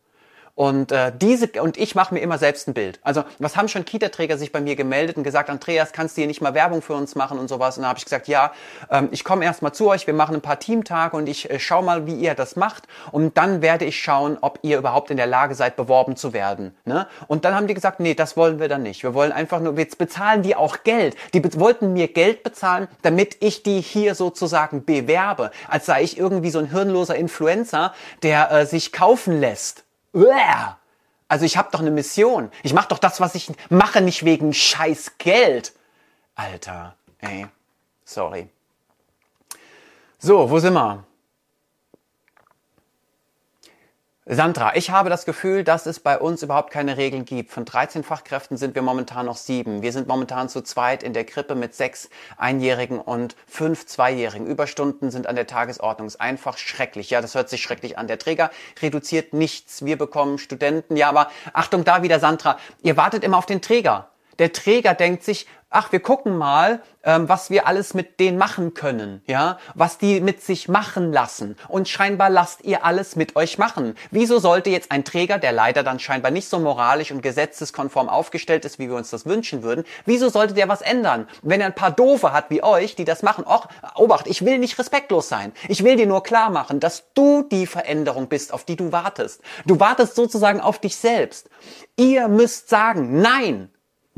[0.59, 2.99] Und äh, diese und ich mache mir immer selbst ein Bild.
[3.05, 6.27] Also was haben schon Kita-Träger sich bei mir gemeldet und gesagt, Andreas, kannst du hier
[6.27, 7.77] nicht mal Werbung für uns machen und sowas?
[7.77, 8.51] Und da habe ich gesagt, ja,
[8.91, 11.61] ähm, ich komme erst mal zu euch, wir machen ein paar Teamtage und ich äh,
[11.61, 12.89] schau mal, wie ihr das macht.
[13.13, 16.75] Und dann werde ich schauen, ob ihr überhaupt in der Lage seid, beworben zu werden.
[16.85, 17.07] Ne?
[17.29, 19.05] Und dann haben die gesagt, nee, das wollen wir dann nicht.
[19.05, 21.15] Wir wollen einfach nur, jetzt bezahlen die auch Geld.
[21.35, 26.51] Die wollten mir Geld bezahlen, damit ich die hier sozusagen bewerbe, als sei ich irgendwie
[26.51, 27.95] so ein hirnloser Influencer,
[28.25, 29.85] der äh, sich kaufen lässt.
[31.29, 32.51] Also ich habe doch eine Mission.
[32.63, 35.75] Ich mache doch das, was ich mache, nicht wegen scheiß Geld.
[36.35, 37.47] Alter, ey,
[38.05, 38.49] sorry.
[40.19, 41.05] So, wo sind wir?
[44.31, 47.51] Sandra, ich habe das Gefühl, dass es bei uns überhaupt keine Regeln gibt.
[47.51, 49.81] Von 13 Fachkräften sind wir momentan noch sieben.
[49.81, 54.47] Wir sind momentan zu zweit in der Krippe mit sechs Einjährigen und fünf Zweijährigen.
[54.47, 56.07] Überstunden sind an der Tagesordnung.
[56.07, 57.09] Ist einfach schrecklich.
[57.09, 58.07] Ja, das hört sich schrecklich an.
[58.07, 58.51] Der Träger
[58.83, 59.87] reduziert nichts.
[59.87, 60.97] Wir bekommen Studenten.
[60.97, 62.59] Ja, aber Achtung da wieder, Sandra.
[62.83, 64.11] Ihr wartet immer auf den Träger.
[64.39, 68.75] Der Träger denkt sich, ach, wir gucken mal, ähm, was wir alles mit denen machen
[68.75, 71.57] können, ja, was die mit sich machen lassen.
[71.69, 73.95] Und scheinbar lasst ihr alles mit euch machen.
[74.11, 78.65] Wieso sollte jetzt ein Träger, der leider dann scheinbar nicht so moralisch und gesetzeskonform aufgestellt
[78.65, 81.29] ist, wie wir uns das wünschen würden, wieso sollte der was ändern?
[81.43, 84.59] Wenn er ein paar Doofe hat wie euch, die das machen, och, Obacht, ich will
[84.59, 85.53] nicht respektlos sein.
[85.69, 89.43] Ich will dir nur klar machen, dass du die Veränderung bist, auf die du wartest.
[89.67, 91.51] Du wartest sozusagen auf dich selbst.
[91.97, 93.71] Ihr müsst sagen, nein,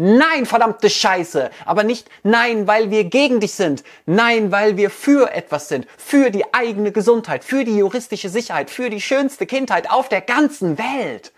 [0.03, 1.51] Nein, verdammte Scheiße.
[1.67, 3.85] Aber nicht nein, weil wir gegen dich sind.
[4.07, 5.87] Nein, weil wir für etwas sind.
[5.99, 10.79] Für die eigene Gesundheit, für die juristische Sicherheit, für die schönste Kindheit auf der ganzen
[10.79, 11.33] Welt.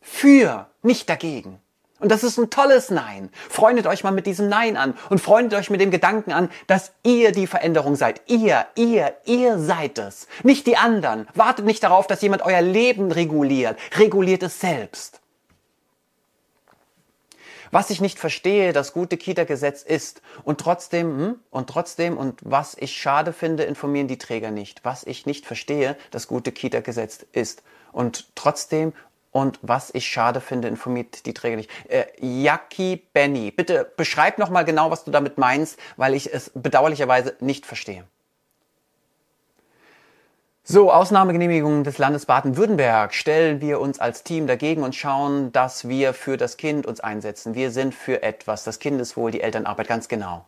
[0.00, 1.60] Für, nicht dagegen.
[2.00, 3.28] Und das ist ein tolles Nein.
[3.50, 6.92] Freundet euch mal mit diesem Nein an und freundet euch mit dem Gedanken an, dass
[7.02, 8.22] ihr die Veränderung seid.
[8.26, 10.28] Ihr, ihr, ihr seid es.
[10.42, 11.28] Nicht die anderen.
[11.34, 13.78] Wartet nicht darauf, dass jemand euer Leben reguliert.
[13.98, 15.20] Reguliert es selbst.
[17.70, 22.76] Was ich nicht verstehe, das gute Kita-Gesetz ist und trotzdem, hm, und trotzdem, und was
[22.78, 24.84] ich schade finde, informieren die Träger nicht.
[24.84, 27.62] Was ich nicht verstehe, das gute Kita-Gesetz ist
[27.92, 28.92] und trotzdem,
[29.30, 31.70] und was ich schade finde, informiert die Träger nicht.
[31.88, 37.36] Äh, Jackie Benny, bitte beschreib nochmal genau, was du damit meinst, weil ich es bedauerlicherweise
[37.40, 38.04] nicht verstehe.
[40.70, 46.12] So, Ausnahmegenehmigung des Landes Baden-Württemberg stellen wir uns als Team dagegen und schauen, dass wir
[46.12, 47.54] für das Kind uns einsetzen.
[47.54, 50.44] Wir sind für etwas, das Kindeswohl, die Elternarbeit, ganz genau.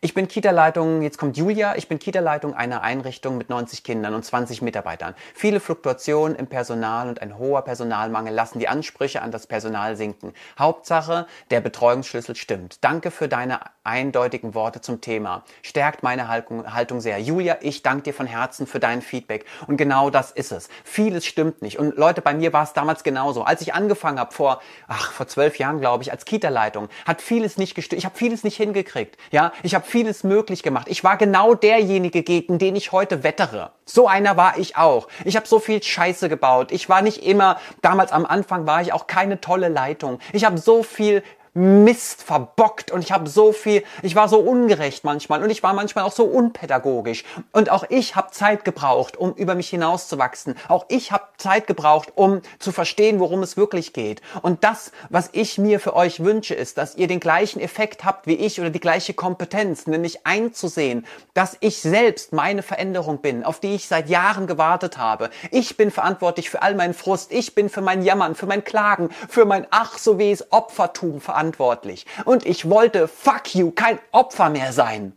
[0.00, 4.24] Ich bin Kita-Leitung, jetzt kommt Julia, ich bin Kita-Leitung einer Einrichtung mit 90 Kindern und
[4.24, 5.14] 20 Mitarbeitern.
[5.34, 10.32] Viele Fluktuationen im Personal und ein hoher Personalmangel lassen die Ansprüche an das Personal sinken.
[10.58, 12.82] Hauptsache, der Betreuungsschlüssel stimmt.
[12.82, 15.44] Danke für deine eindeutigen Worte zum Thema.
[15.62, 17.18] Stärkt meine Haltung sehr.
[17.18, 19.44] Julia, ich danke dir von Herzen für dein Feedback.
[19.66, 20.68] Und genau das ist es.
[20.82, 21.78] Vieles stimmt nicht.
[21.78, 23.44] Und Leute, bei mir war es damals genauso.
[23.44, 27.58] Als ich angefangen habe, vor, ach, vor zwölf Jahren, glaube ich, als Kita-Leitung, hat vieles
[27.58, 27.98] nicht gestimmt.
[27.98, 29.18] Ich habe vieles nicht hingekriegt.
[29.30, 30.88] Ja, ich habe vieles möglich gemacht.
[30.88, 33.72] Ich war genau derjenige, gegen den ich heute wettere.
[33.84, 35.08] So einer war ich auch.
[35.26, 36.72] Ich habe so viel Scheiße gebaut.
[36.72, 40.20] Ich war nicht immer, damals am Anfang war ich auch keine tolle Leitung.
[40.32, 41.22] Ich habe so viel
[41.56, 45.72] Mist verbockt und ich habe so viel, ich war so ungerecht manchmal und ich war
[45.72, 50.56] manchmal auch so unpädagogisch und auch ich habe Zeit gebraucht, um über mich hinauszuwachsen.
[50.66, 54.20] Auch ich habe Zeit gebraucht, um zu verstehen, worum es wirklich geht.
[54.42, 58.26] Und das, was ich mir für euch wünsche, ist, dass ihr den gleichen Effekt habt
[58.26, 63.60] wie ich oder die gleiche Kompetenz, nämlich einzusehen, dass ich selbst meine Veränderung bin, auf
[63.60, 65.30] die ich seit Jahren gewartet habe.
[65.52, 69.10] Ich bin verantwortlich für all meinen Frust, ich bin für mein Jammern, für mein Klagen,
[69.28, 72.06] für mein ach so wie es Opfertum verantwortlich verantwortlich.
[72.24, 75.12] Und ich wollte, fuck you, kein Opfer mehr sein.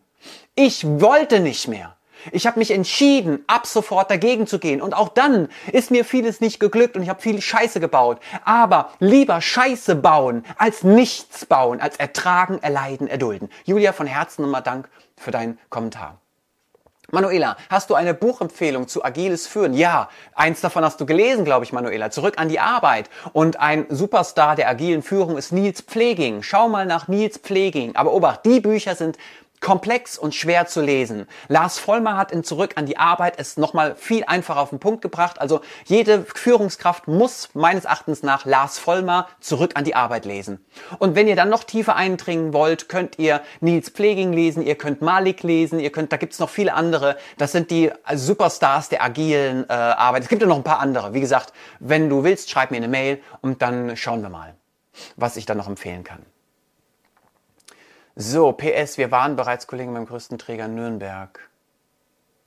[0.55, 1.95] Ich wollte nicht mehr.
[2.31, 4.81] Ich habe mich entschieden, ab sofort dagegen zu gehen.
[4.81, 8.19] Und auch dann ist mir vieles nicht geglückt und ich habe viel Scheiße gebaut.
[8.43, 13.49] Aber lieber Scheiße bauen, als nichts bauen, als ertragen, erleiden, erdulden.
[13.65, 16.19] Julia, von Herzen nochmal Dank für deinen Kommentar.
[17.09, 19.73] Manuela, hast du eine Buchempfehlung zu agiles Führen?
[19.73, 22.11] Ja, eins davon hast du gelesen, glaube ich, Manuela.
[22.11, 23.09] Zurück an die Arbeit.
[23.31, 26.43] Und ein Superstar der agilen Führung ist Nils Pfleging.
[26.43, 27.95] Schau mal nach Nils Pfleging.
[27.95, 29.17] Aber obacht, die Bücher sind
[29.59, 31.27] komplex und schwer zu lesen.
[31.47, 35.01] Lars Vollmer hat in Zurück an die Arbeit es nochmal viel einfacher auf den Punkt
[35.01, 35.41] gebracht.
[35.41, 40.63] Also jede Führungskraft muss meines Erachtens nach Lars Vollmer Zurück an die Arbeit lesen.
[40.99, 45.01] Und wenn ihr dann noch tiefer eindringen wollt, könnt ihr Nils Pfleging lesen, ihr könnt
[45.01, 47.17] Malik lesen, ihr könnt, da gibt's noch viele andere.
[47.37, 50.23] Das sind die Superstars der agilen äh, Arbeit.
[50.23, 51.13] Es gibt ja noch ein paar andere.
[51.13, 54.55] Wie gesagt, wenn du willst, schreib mir eine Mail und dann schauen wir mal,
[55.15, 56.25] was ich da noch empfehlen kann.
[58.19, 61.39] So, PS, wir waren bereits Kollegen beim größten Träger Nürnberg.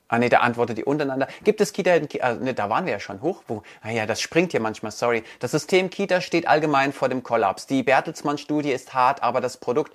[0.09, 1.29] Ah nee, da antwortet die untereinander.
[1.45, 1.93] Gibt es Kita,
[2.23, 3.23] ah, nee, da waren wir ja schon.
[3.23, 3.63] Hoch, wo?
[3.81, 5.23] Ah ja, das springt hier manchmal, sorry.
[5.39, 7.69] Das System Kita steht allgemein vor dem Kollaps.
[7.69, 9.93] Die Bertelsmann-Studie ist hart, aber das Produkt,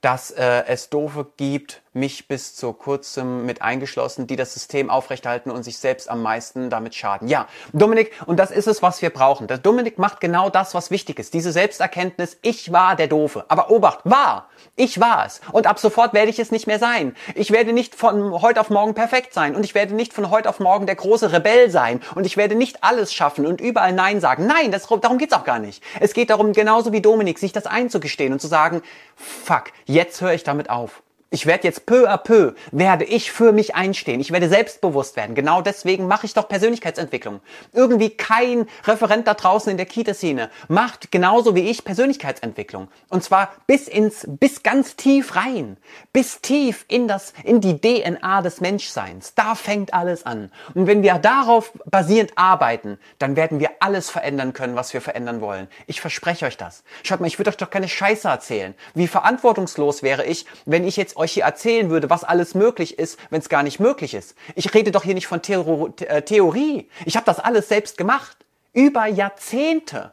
[0.00, 5.50] dass äh, es Doofe gibt, mich bis zu kurzem mit eingeschlossen, die das System aufrechterhalten
[5.50, 7.28] und sich selbst am meisten damit schaden.
[7.28, 9.46] Ja, Dominik, und das ist es, was wir brauchen.
[9.46, 11.34] Der Dominik macht genau das, was wichtig ist.
[11.34, 13.44] Diese Selbsterkenntnis, ich war der Doofe.
[13.48, 14.48] Aber Obacht, war!
[14.74, 15.40] Ich war es.
[15.52, 17.14] Und ab sofort werde ich es nicht mehr sein.
[17.34, 19.54] Ich werde nicht von heute auf morgen perfekt sein.
[19.54, 22.00] Und ich werde nicht von heute auf morgen der große Rebell sein.
[22.14, 24.46] Und ich werde nicht alles schaffen und überall Nein sagen.
[24.46, 25.82] Nein, das, darum geht's auch gar nicht.
[26.00, 28.82] Es geht darum, genauso wie Dominik, sich das einzugestehen und zu sagen,
[29.16, 31.02] fuck, jetzt höre ich damit auf.
[31.34, 34.20] Ich werde jetzt peu à peu, werde ich für mich einstehen.
[34.20, 35.34] Ich werde selbstbewusst werden.
[35.34, 37.40] Genau deswegen mache ich doch Persönlichkeitsentwicklung.
[37.72, 42.88] Irgendwie kein Referent da draußen in der Kita-Szene macht genauso wie ich Persönlichkeitsentwicklung.
[43.08, 45.78] Und zwar bis ins, bis ganz tief rein.
[46.12, 49.34] Bis tief in das, in die DNA des Menschseins.
[49.34, 50.52] Da fängt alles an.
[50.74, 55.40] Und wenn wir darauf basierend arbeiten, dann werden wir alles verändern können, was wir verändern
[55.40, 55.68] wollen.
[55.86, 56.84] Ich verspreche euch das.
[57.04, 58.74] Schaut mal, ich würde euch doch keine Scheiße erzählen.
[58.92, 63.18] Wie verantwortungslos wäre ich, wenn ich jetzt euch hier erzählen würde, was alles möglich ist,
[63.30, 64.34] wenn es gar nicht möglich ist.
[64.54, 66.88] Ich rede doch hier nicht von Theor äh, Theorie.
[67.06, 68.36] Ich habe das alles selbst gemacht.
[68.72, 70.12] Über Jahrzehnte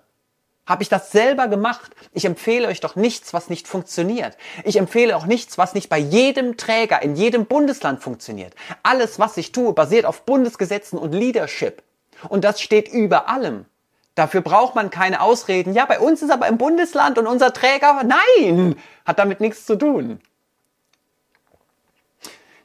[0.65, 1.91] habe ich das selber gemacht.
[2.13, 4.37] Ich empfehle euch doch nichts, was nicht funktioniert.
[4.63, 8.53] Ich empfehle auch nichts, was nicht bei jedem Träger in jedem Bundesland funktioniert.
[8.83, 11.81] Alles, was ich tue, basiert auf Bundesgesetzen und Leadership.
[12.29, 13.65] Und das steht über allem.
[14.13, 15.73] Dafür braucht man keine Ausreden.
[15.73, 19.75] Ja, bei uns ist aber im Bundesland und unser Träger, nein, hat damit nichts zu
[19.75, 20.19] tun.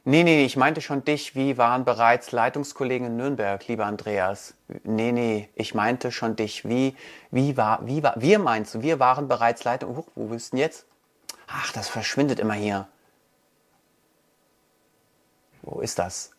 [0.07, 1.35] Nee, nee, ich meinte schon dich.
[1.35, 4.53] Wie waren bereits Leitungskollegen in Nürnberg, lieber Andreas?
[4.83, 6.63] Nee, nee, ich meinte schon dich.
[6.69, 6.95] Wie,
[7.31, 9.97] wie war, wie war, wir meinst du, wir waren bereits Leitung.
[9.97, 10.85] Huch, wo bist du denn jetzt?
[11.47, 12.87] Ach, das verschwindet immer hier.
[15.63, 16.31] Wo ist das?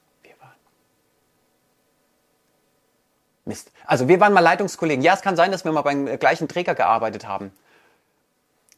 [3.45, 3.73] Mist.
[3.87, 5.05] Also, wir waren mal Leitungskollegen.
[5.05, 7.53] Ja, es kann sein, dass wir mal beim gleichen Träger gearbeitet haben.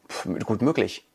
[0.09, 1.07] Puh, gut möglich.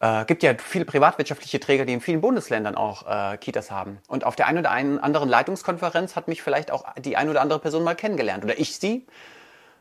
[0.00, 3.98] Äh, gibt ja viele privatwirtschaftliche Träger, die in vielen Bundesländern auch äh, Kitas haben.
[4.06, 7.40] Und auf der einen oder einen anderen Leitungskonferenz hat mich vielleicht auch die eine oder
[7.40, 8.44] andere Person mal kennengelernt.
[8.44, 9.06] Oder ich sie.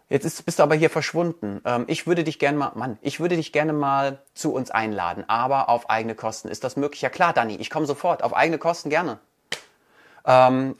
[0.09, 1.61] Jetzt ist, bist du aber hier verschwunden.
[1.65, 5.25] Ähm, ich würde dich gerne mal, Mann, ich würde dich gerne mal zu uns einladen,
[5.27, 6.47] aber auf eigene Kosten.
[6.47, 7.01] Ist das möglich?
[7.01, 8.23] Ja klar, Dani, ich komme sofort.
[8.23, 9.19] Auf eigene Kosten gerne.
[10.25, 10.75] Ähm,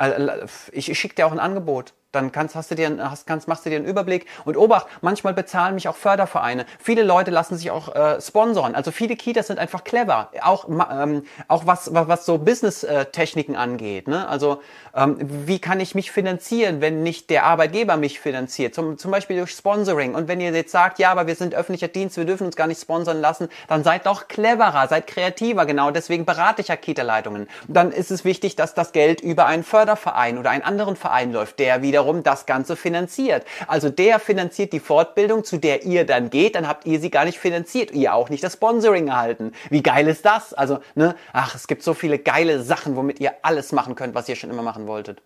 [0.72, 3.66] ich, ich schicke dir auch ein Angebot Dann kannst, hast du dir, hast, kannst, machst
[3.66, 4.26] du dir einen Überblick.
[4.44, 6.66] Und Obacht, manchmal bezahlen mich auch Fördervereine.
[6.80, 8.76] Viele Leute lassen sich auch äh, sponsoren.
[8.76, 10.30] Also viele Kitas sind einfach clever.
[10.42, 14.08] Auch, ähm, auch was, was, was so Business-Techniken angeht.
[14.08, 14.28] Ne?
[14.28, 14.62] Also
[14.96, 18.74] ähm, wie kann ich mich finanzieren, wenn nicht der Arbeitgeber mich finanziert?
[18.74, 20.16] Zum, zum Beispiel durch Sponsoring.
[20.16, 22.68] Und wenn ihr jetzt sagt, ja, aber wir sind öffentlicher Dienst, wir dürfen uns gar
[22.68, 25.66] nicht sponsern lassen, dann seid doch cleverer, seid kreativer.
[25.66, 27.48] Genau deswegen berate ich ja Kita-Leitungen.
[27.68, 31.60] Dann ist es wichtig, dass das Geld über einen Förderverein oder einen anderen Verein läuft,
[31.60, 33.46] der wiederum das Ganze finanziert.
[33.68, 37.26] Also der finanziert die Fortbildung, zu der ihr dann geht, dann habt ihr sie gar
[37.26, 39.52] nicht finanziert, ihr auch nicht das Sponsoring erhalten.
[39.70, 40.54] Wie geil ist das?
[40.54, 44.30] Also, ne, ach, es gibt so viele geile Sachen, womit ihr alles machen könnt, was
[44.30, 45.22] ihr schon immer machen wolltet.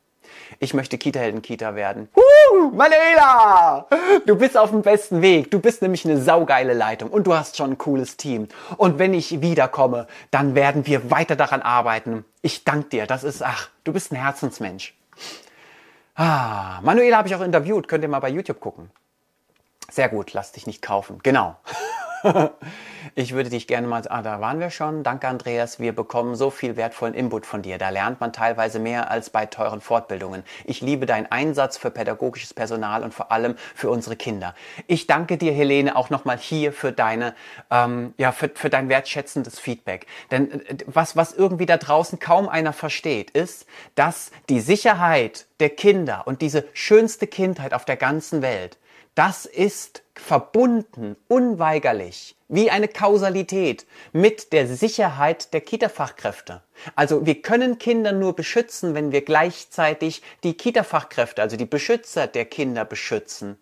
[0.59, 2.07] Ich möchte Kita-Helden-Kita werden.
[2.15, 3.85] Huh, Manuela!
[4.25, 5.51] Du bist auf dem besten Weg.
[5.51, 8.47] Du bist nämlich eine saugeile Leitung und du hast schon ein cooles Team.
[8.77, 12.23] Und wenn ich wiederkomme, dann werden wir weiter daran arbeiten.
[12.41, 13.07] Ich danke dir.
[13.07, 14.93] Das ist, ach, du bist ein Herzensmensch.
[16.23, 17.87] Ah, Manuela habe ich auch interviewt.
[17.87, 18.91] Könnt ihr mal bei YouTube gucken.
[19.89, 21.17] Sehr gut, lass dich nicht kaufen.
[21.23, 21.55] Genau.
[23.15, 25.03] Ich würde dich gerne mal, ah, da waren wir schon.
[25.03, 25.79] Danke, Andreas.
[25.79, 27.77] Wir bekommen so viel wertvollen Input von dir.
[27.77, 30.43] Da lernt man teilweise mehr als bei teuren Fortbildungen.
[30.65, 34.55] Ich liebe deinen Einsatz für pädagogisches Personal und vor allem für unsere Kinder.
[34.87, 37.35] Ich danke dir, Helene, auch nochmal hier für deine,
[37.69, 40.05] ähm, ja, für, für dein wertschätzendes Feedback.
[40.29, 43.65] Denn äh, was, was irgendwie da draußen kaum einer versteht, ist,
[43.95, 48.77] dass die Sicherheit der Kinder und diese schönste Kindheit auf der ganzen Welt
[49.15, 56.61] das ist verbunden, unweigerlich, wie eine Kausalität mit der Sicherheit der Kita-Fachkräfte.
[56.95, 62.45] Also wir können Kinder nur beschützen, wenn wir gleichzeitig die Kita-Fachkräfte, also die Beschützer der
[62.45, 63.57] Kinder beschützen.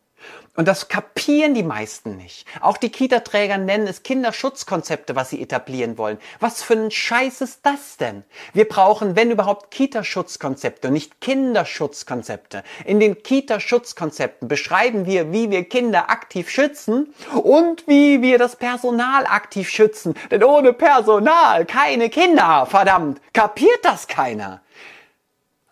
[0.59, 2.45] Und das kapieren die meisten nicht.
[2.59, 6.17] Auch die Kita-Träger nennen es Kinderschutzkonzepte, was sie etablieren wollen.
[6.41, 8.25] Was für ein Scheiß ist das denn?
[8.51, 12.63] Wir brauchen, wenn überhaupt, Kitaschutzkonzepte und nicht Kinderschutzkonzepte.
[12.83, 19.25] In den Kitaschutzkonzepten beschreiben wir, wie wir Kinder aktiv schützen und wie wir das Personal
[19.27, 20.13] aktiv schützen.
[20.29, 22.65] Denn ohne Personal keine Kinder.
[22.65, 24.61] Verdammt, kapiert das keiner?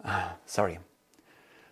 [0.01, 0.79] Ah, sorry.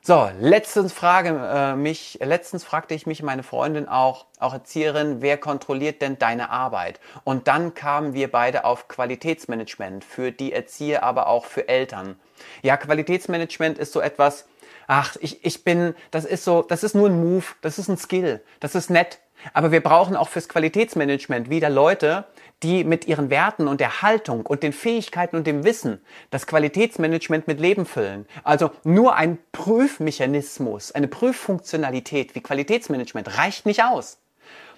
[0.07, 5.39] So, letztens frage äh, mich, letztens fragte ich mich meine Freundin auch, auch Erzieherin, wer
[5.39, 6.99] kontrolliert denn deine Arbeit?
[7.23, 12.19] Und dann kamen wir beide auf Qualitätsmanagement für die Erzieher, aber auch für Eltern.
[12.61, 14.45] Ja, Qualitätsmanagement ist so etwas,
[14.85, 17.97] ach, ich, ich bin, das ist so, das ist nur ein Move, das ist ein
[17.97, 19.17] Skill, das ist nett.
[19.53, 22.25] Aber wir brauchen auch fürs Qualitätsmanagement wieder Leute,
[22.63, 27.47] die mit ihren Werten und der Haltung und den Fähigkeiten und dem Wissen das Qualitätsmanagement
[27.47, 28.25] mit Leben füllen.
[28.43, 34.17] Also nur ein Prüfmechanismus, eine Prüffunktionalität wie Qualitätsmanagement reicht nicht aus.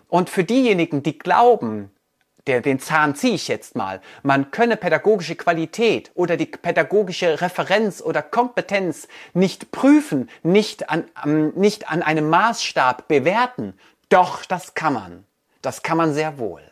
[0.09, 1.91] Und für diejenigen, die glauben,
[2.47, 8.01] der, den Zahn ziehe ich jetzt mal, man könne pädagogische Qualität oder die pädagogische Referenz
[8.01, 13.73] oder Kompetenz nicht prüfen, nicht an, ähm, nicht an einem Maßstab bewerten.
[14.09, 15.25] Doch, das kann man.
[15.61, 16.63] Das kann man sehr wohl.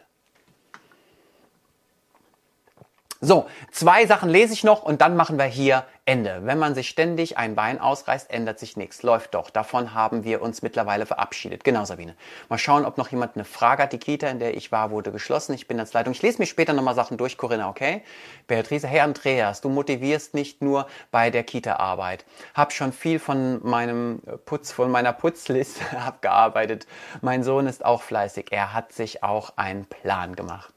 [3.25, 6.41] So, zwei Sachen lese ich noch und dann machen wir hier Ende.
[6.43, 9.01] Wenn man sich ständig ein Bein ausreißt, ändert sich nichts.
[9.01, 9.49] Läuft doch.
[9.49, 11.63] Davon haben wir uns mittlerweile verabschiedet.
[11.63, 12.15] Genau, Sabine.
[12.49, 13.93] Mal schauen, ob noch jemand eine Frage hat.
[13.93, 15.53] Die Kita, in der ich war, wurde geschlossen.
[15.55, 16.13] Ich bin als Leitung.
[16.13, 18.03] Ich lese mir später nochmal Sachen durch, Corinna, okay?
[18.45, 22.25] Beatrice, hey Andreas, du motivierst nicht nur bei der Kita-Arbeit.
[22.53, 26.85] Hab schon viel von meinem Putz, von meiner Putzliste abgearbeitet.
[27.21, 28.51] Mein Sohn ist auch fleißig.
[28.51, 30.75] Er hat sich auch einen Plan gemacht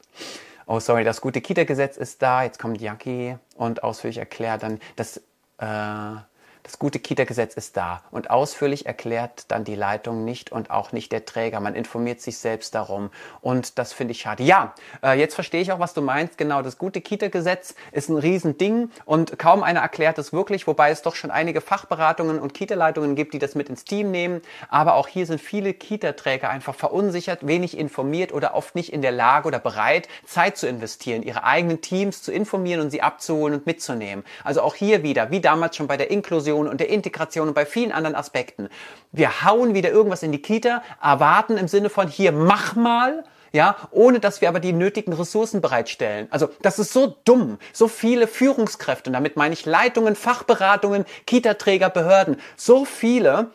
[0.69, 5.17] oh sorry, das gute Kita-Gesetz ist da, jetzt kommt Jackie und ausführlich erklärt dann, dass
[5.57, 6.15] äh,
[6.69, 11.11] das gute Kita-Gesetz ist da und ausführlich erklärt dann die Leitung nicht und auch nicht
[11.11, 11.59] der Träger.
[11.59, 13.09] Man informiert sich selbst darum
[13.41, 14.43] und das finde ich schade.
[14.43, 16.37] Ja, äh, jetzt verstehe ich auch, was du meinst.
[16.37, 21.01] Genau, das gute Kita-Gesetz ist ein Riesending und kaum einer erklärt es wirklich, wobei es
[21.01, 24.43] doch schon einige Fachberatungen und Kita-Leitungen gibt, die das mit ins Team nehmen.
[24.69, 29.11] Aber auch hier sind viele Kita-Träger einfach verunsichert, wenig informiert oder oft nicht in der
[29.11, 33.65] Lage oder bereit, Zeit zu investieren, ihre eigenen Teams zu informieren und sie abzuholen und
[33.65, 34.23] mitzunehmen.
[34.43, 37.53] Also auch hier wieder, wie damals schon bei der Inklusion, Inklusion und der Integration und
[37.53, 38.69] bei vielen anderen Aspekten.
[39.11, 43.75] Wir hauen wieder irgendwas in die Kita, erwarten im Sinne von hier mach mal, ja,
[43.91, 46.27] ohne dass wir aber die nötigen Ressourcen bereitstellen.
[46.29, 47.57] Also das ist so dumm.
[47.73, 53.51] So viele Führungskräfte, und damit meine ich Leitungen, Fachberatungen, Kita-Träger, Behörden, so viele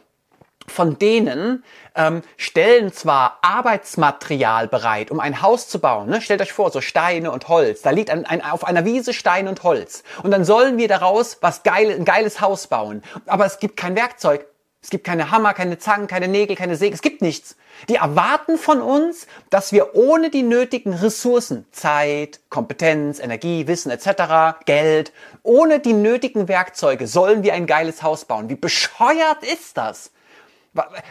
[0.67, 6.09] von denen ähm, stellen zwar Arbeitsmaterial bereit, um ein Haus zu bauen.
[6.09, 6.21] Ne?
[6.21, 7.83] Stellt euch vor, so Steine und Holz.
[7.83, 10.03] Da liegt ein, ein, auf einer Wiese Stein und Holz.
[10.23, 13.03] Und dann sollen wir daraus was geil, ein geiles Haus bauen.
[13.27, 14.47] Aber es gibt kein Werkzeug.
[14.83, 16.95] Es gibt keine Hammer, keine Zangen, keine Nägel, keine Säge.
[16.95, 17.57] Es gibt nichts.
[17.89, 24.59] Die erwarten von uns, dass wir ohne die nötigen Ressourcen, Zeit, Kompetenz, Energie, Wissen etc.,
[24.67, 25.13] Geld,
[25.43, 28.51] ohne die nötigen Werkzeuge sollen wir ein geiles Haus bauen.
[28.51, 30.11] Wie bescheuert ist das?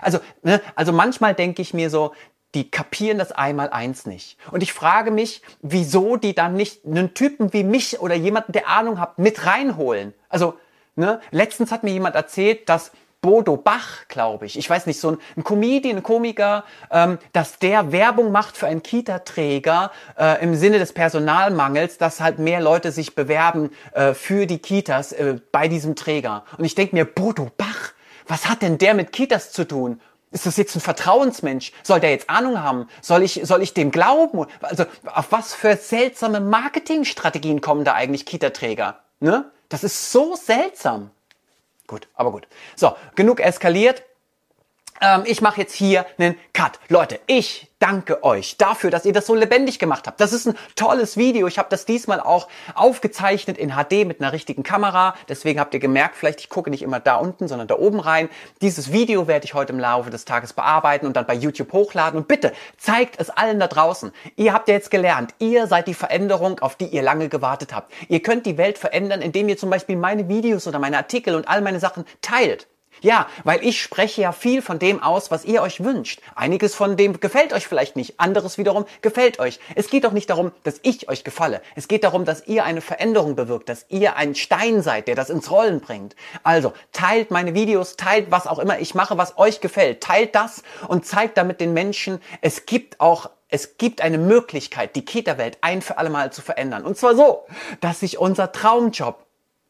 [0.02, 2.14] Also, ne, also manchmal denke ich mir so,
[2.56, 4.38] die kapieren das einmal eins nicht.
[4.52, 8.68] Und ich frage mich, wieso die dann nicht einen Typen wie mich oder jemanden, der
[8.68, 10.14] Ahnung hat, mit reinholen.
[10.30, 10.56] Also,
[10.96, 12.92] ne, letztens hat mir jemand erzählt, dass
[13.24, 17.58] Bodo Bach, glaube ich, ich weiß nicht, so ein, ein Comedian, ein Komiker, ähm, dass
[17.58, 22.92] der Werbung macht für einen Kita-Träger äh, im Sinne des Personalmangels, dass halt mehr Leute
[22.92, 26.44] sich bewerben äh, für die Kitas äh, bei diesem Träger.
[26.58, 27.63] Und ich denke mir, Bodo Bach,
[28.28, 30.00] was hat denn der mit Kitas zu tun?
[30.32, 31.72] Ist das jetzt ein Vertrauensmensch?
[31.84, 32.88] Soll der jetzt Ahnung haben?
[33.02, 34.48] Soll ich, soll ich dem glauben?
[34.62, 39.00] Also auf was für seltsame Marketingstrategien kommen da eigentlich Kita-Träger?
[39.20, 39.52] Ne?
[39.70, 41.12] Das ist so seltsam.
[41.86, 42.48] Gut, aber gut.
[42.76, 44.04] So, genug eskaliert.
[45.02, 46.80] Ähm, ich mache jetzt hier einen Cut.
[46.90, 50.22] Leute, ich danke euch dafür, dass ihr das so lebendig gemacht habt.
[50.22, 51.48] Das ist ein tolles Video.
[51.48, 55.16] Ich habe das diesmal auch aufgezeichnet in HD mit einer richtigen Kamera.
[55.28, 58.30] Deswegen habt ihr gemerkt, vielleicht ich gucke nicht immer da unten, sondern da oben rein.
[58.62, 62.18] Dieses Video werde ich heute im Laufe des Tages bearbeiten und dann bei YouTube hochladen.
[62.18, 64.14] Und bitte zeigt es allen da draußen.
[64.38, 67.92] Ihr habt ja jetzt gelernt, ihr seid die Veränderung, auf die ihr lange gewartet habt.
[68.08, 71.50] Ihr könnt die Welt verändern, indem ihr zum Beispiel meine Videos oder meine Artikel und
[71.50, 72.68] all meine Sachen teilt.
[73.04, 76.22] Ja, weil ich spreche ja viel von dem aus, was ihr euch wünscht.
[76.36, 79.60] Einiges von dem gefällt euch vielleicht nicht, anderes wiederum gefällt euch.
[79.76, 81.62] Es geht doch nicht darum, dass ich euch gefalle.
[81.76, 85.30] Es geht darum, dass ihr eine Veränderung bewirkt, dass ihr ein Stein seid, der das
[85.30, 86.16] ins Rollen bringt.
[86.44, 90.02] Also teilt meine Videos, teilt was auch immer ich mache, was euch gefällt.
[90.02, 95.06] Teilt das und zeigt damit den Menschen, es gibt auch es gibt eine Möglichkeit, die
[95.06, 96.86] Kita-Welt ein für alle Mal zu verändern.
[96.86, 97.46] Und zwar so,
[97.82, 99.24] dass sich unser Traumjob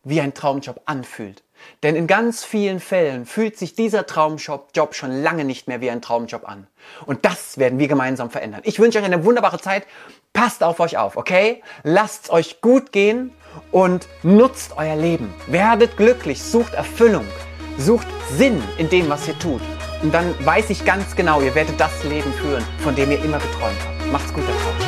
[0.05, 1.43] wie ein Traumjob anfühlt.
[1.84, 6.01] Denn in ganz vielen Fällen fühlt sich dieser Traumjob schon lange nicht mehr wie ein
[6.01, 6.68] Traumjob an.
[7.05, 8.61] Und das werden wir gemeinsam verändern.
[8.64, 9.86] Ich wünsche euch eine wunderbare Zeit.
[10.34, 11.61] Passt auf euch auf, okay?
[11.84, 13.32] Lasst es euch gut gehen
[13.72, 15.34] und nutzt euer Leben.
[15.47, 17.26] Werdet glücklich, sucht Erfüllung,
[17.78, 19.61] sucht Sinn in dem, was ihr tut.
[20.01, 23.39] Und dann weiß ich ganz genau, ihr werdet das Leben führen, von dem ihr immer
[23.39, 24.11] geträumt habt.
[24.11, 24.82] Macht's gut da.